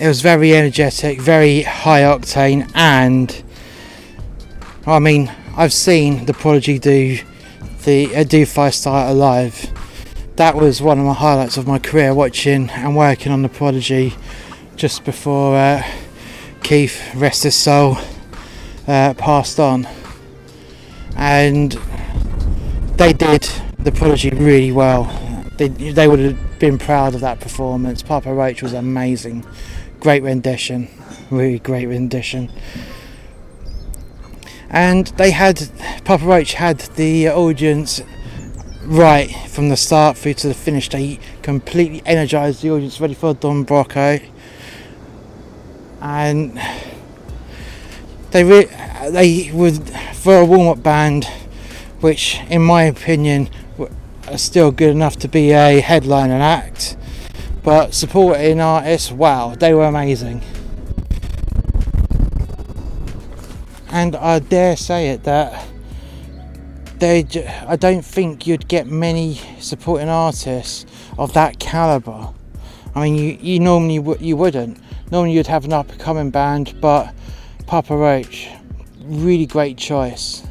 It 0.00 0.06
was 0.06 0.20
very 0.20 0.54
energetic, 0.54 1.20
very 1.20 1.62
high 1.62 2.02
octane, 2.02 2.70
and 2.74 3.42
I 4.86 4.98
mean, 4.98 5.30
I've 5.56 5.72
seen 5.72 6.24
the 6.26 6.34
Prodigy 6.34 6.78
do 6.78 7.18
the 7.84 8.16
uh, 8.16 8.24
do 8.24 8.46
Firestarter 8.46 9.16
live. 9.16 9.70
That 10.36 10.54
was 10.54 10.80
one 10.80 11.00
of 11.00 11.04
my 11.04 11.14
highlights 11.14 11.56
of 11.56 11.66
my 11.66 11.78
career, 11.78 12.14
watching 12.14 12.70
and 12.70 12.96
working 12.96 13.32
on 13.32 13.42
the 13.42 13.48
Prodigy 13.48 14.14
just 14.78 15.04
before 15.04 15.56
uh, 15.56 15.82
Keith, 16.62 17.12
rest 17.16 17.42
his 17.42 17.56
soul, 17.56 17.98
uh, 18.86 19.12
passed 19.14 19.58
on. 19.58 19.88
And 21.16 21.72
they 22.96 23.12
did 23.12 23.42
the 23.80 23.90
Prodigy 23.90 24.30
really 24.30 24.70
well. 24.70 25.04
They, 25.56 25.66
they 25.66 26.06
would 26.06 26.20
have 26.20 26.60
been 26.60 26.78
proud 26.78 27.16
of 27.16 27.20
that 27.22 27.40
performance. 27.40 28.02
Papa 28.02 28.32
Roach 28.32 28.62
was 28.62 28.72
amazing. 28.72 29.44
Great 29.98 30.22
rendition. 30.22 30.88
Really 31.28 31.58
great 31.58 31.86
rendition. 31.86 32.48
And 34.70 35.08
they 35.08 35.32
had, 35.32 35.70
Papa 36.04 36.24
Roach 36.24 36.54
had 36.54 36.78
the 36.94 37.28
audience 37.30 38.00
right 38.84 39.28
from 39.48 39.70
the 39.70 39.76
start 39.76 40.16
through 40.16 40.34
to 40.34 40.46
the 40.46 40.54
finish. 40.54 40.88
They 40.88 41.18
completely 41.42 42.00
energised 42.06 42.62
the 42.62 42.70
audience, 42.70 43.00
ready 43.00 43.14
for 43.14 43.34
Don 43.34 43.66
Broco 43.66 44.22
and 46.00 46.60
they 48.30 48.44
re- 48.44 48.70
they 49.10 49.50
would 49.52 49.88
for 50.14 50.38
a 50.38 50.44
warm 50.44 50.68
up 50.68 50.82
band, 50.82 51.24
which 52.00 52.40
in 52.48 52.62
my 52.62 52.82
opinion 52.84 53.48
are 54.28 54.38
still 54.38 54.70
good 54.70 54.90
enough 54.90 55.16
to 55.16 55.28
be 55.28 55.52
a 55.52 55.80
headline 55.80 56.30
and 56.30 56.42
act, 56.42 56.96
but 57.62 57.94
supporting 57.94 58.60
artists, 58.60 59.10
wow, 59.10 59.54
they 59.54 59.72
were 59.72 59.84
amazing. 59.84 60.42
And 63.90 64.14
I 64.16 64.38
dare 64.40 64.76
say 64.76 65.08
it 65.08 65.24
that 65.24 65.66
they, 66.98 67.24
I 67.66 67.76
don't 67.76 68.04
think 68.04 68.46
you'd 68.46 68.68
get 68.68 68.86
many 68.86 69.40
supporting 69.60 70.08
artists 70.08 70.84
of 71.18 71.32
that 71.32 71.58
caliber. 71.58 72.28
I 72.94 73.04
mean, 73.04 73.14
you, 73.14 73.38
you 73.40 73.60
normally 73.60 74.16
you 74.20 74.36
wouldn't 74.36 74.78
Normally 75.10 75.32
you'd 75.32 75.46
have 75.46 75.64
an 75.64 75.72
up 75.72 75.90
and 75.90 75.98
coming 75.98 76.30
band, 76.30 76.78
but 76.80 77.14
Papa 77.66 77.96
Roach, 77.96 78.48
really 79.02 79.46
great 79.46 79.78
choice. 79.78 80.46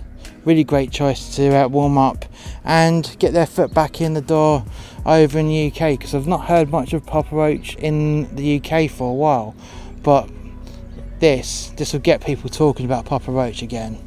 Really 0.45 0.63
great 0.63 0.91
choice 0.91 1.35
to 1.35 1.55
uh, 1.55 1.67
warm 1.67 1.97
up 1.97 2.25
and 2.63 3.15
get 3.19 3.33
their 3.33 3.45
foot 3.45 3.73
back 3.73 4.01
in 4.01 4.13
the 4.13 4.21
door 4.21 4.65
over 5.05 5.37
in 5.37 5.47
the 5.47 5.67
UK 5.67 5.99
because 5.99 6.15
I've 6.15 6.25
not 6.25 6.45
heard 6.45 6.69
much 6.69 6.93
of 6.93 7.05
Papa 7.05 7.35
Roach 7.35 7.75
in 7.75 8.33
the 8.35 8.59
UK 8.59 8.89
for 8.89 9.11
a 9.11 9.13
while. 9.13 9.55
But 10.01 10.29
this, 11.19 11.71
this 11.77 11.93
will 11.93 11.99
get 11.99 12.25
people 12.25 12.49
talking 12.49 12.85
about 12.85 13.05
Papa 13.05 13.31
Roach 13.31 13.61
again. 13.61 13.99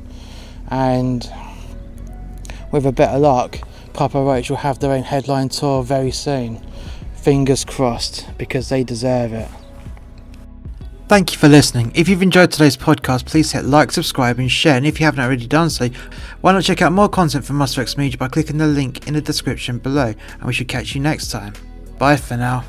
And 0.69 1.31
with 2.73 2.87
a 2.87 2.93
bit 2.93 3.09
of 3.09 3.21
luck, 3.21 3.59
Papa 3.93 4.21
Roach 4.21 4.51
will 4.51 4.57
have 4.57 4.81
their 4.81 4.93
own 4.93 5.03
headline 5.05 5.49
tour 5.49 5.85
very 5.85 6.11
soon. 6.11 6.61
Fingers 7.15 7.65
crossed 7.65 8.27
because 8.37 8.69
they 8.69 8.83
deserve 8.83 9.33
it. 9.33 9.49
Thank 11.11 11.33
you 11.33 11.39
for 11.39 11.49
listening. 11.49 11.91
If 11.97 12.09
you've 12.09 12.23
enjoyed 12.23 12.53
today's 12.53 12.77
podcast, 12.77 13.27
please 13.27 13.51
hit 13.51 13.65
like, 13.65 13.91
subscribe, 13.91 14.39
and 14.39 14.49
share. 14.49 14.77
And 14.77 14.87
if 14.87 15.01
you 15.01 15.07
haven't 15.07 15.19
already 15.19 15.45
done 15.45 15.69
so, 15.69 15.89
why 16.41 16.53
not 16.53 16.63
check 16.63 16.83
out 16.83 16.93
more 16.93 17.09
content 17.09 17.45
from 17.45 17.57
Muster 17.57 17.81
X 17.81 17.99
Media 17.99 18.17
by 18.17 18.29
clicking 18.29 18.59
the 18.59 18.69
link 18.69 19.09
in 19.09 19.15
the 19.15 19.21
description 19.21 19.79
below? 19.79 20.15
And 20.35 20.45
we 20.45 20.53
should 20.53 20.69
catch 20.69 20.95
you 20.95 21.01
next 21.01 21.33
time. 21.33 21.55
Bye 21.99 22.17
for 22.17 22.37
now. 22.37 22.65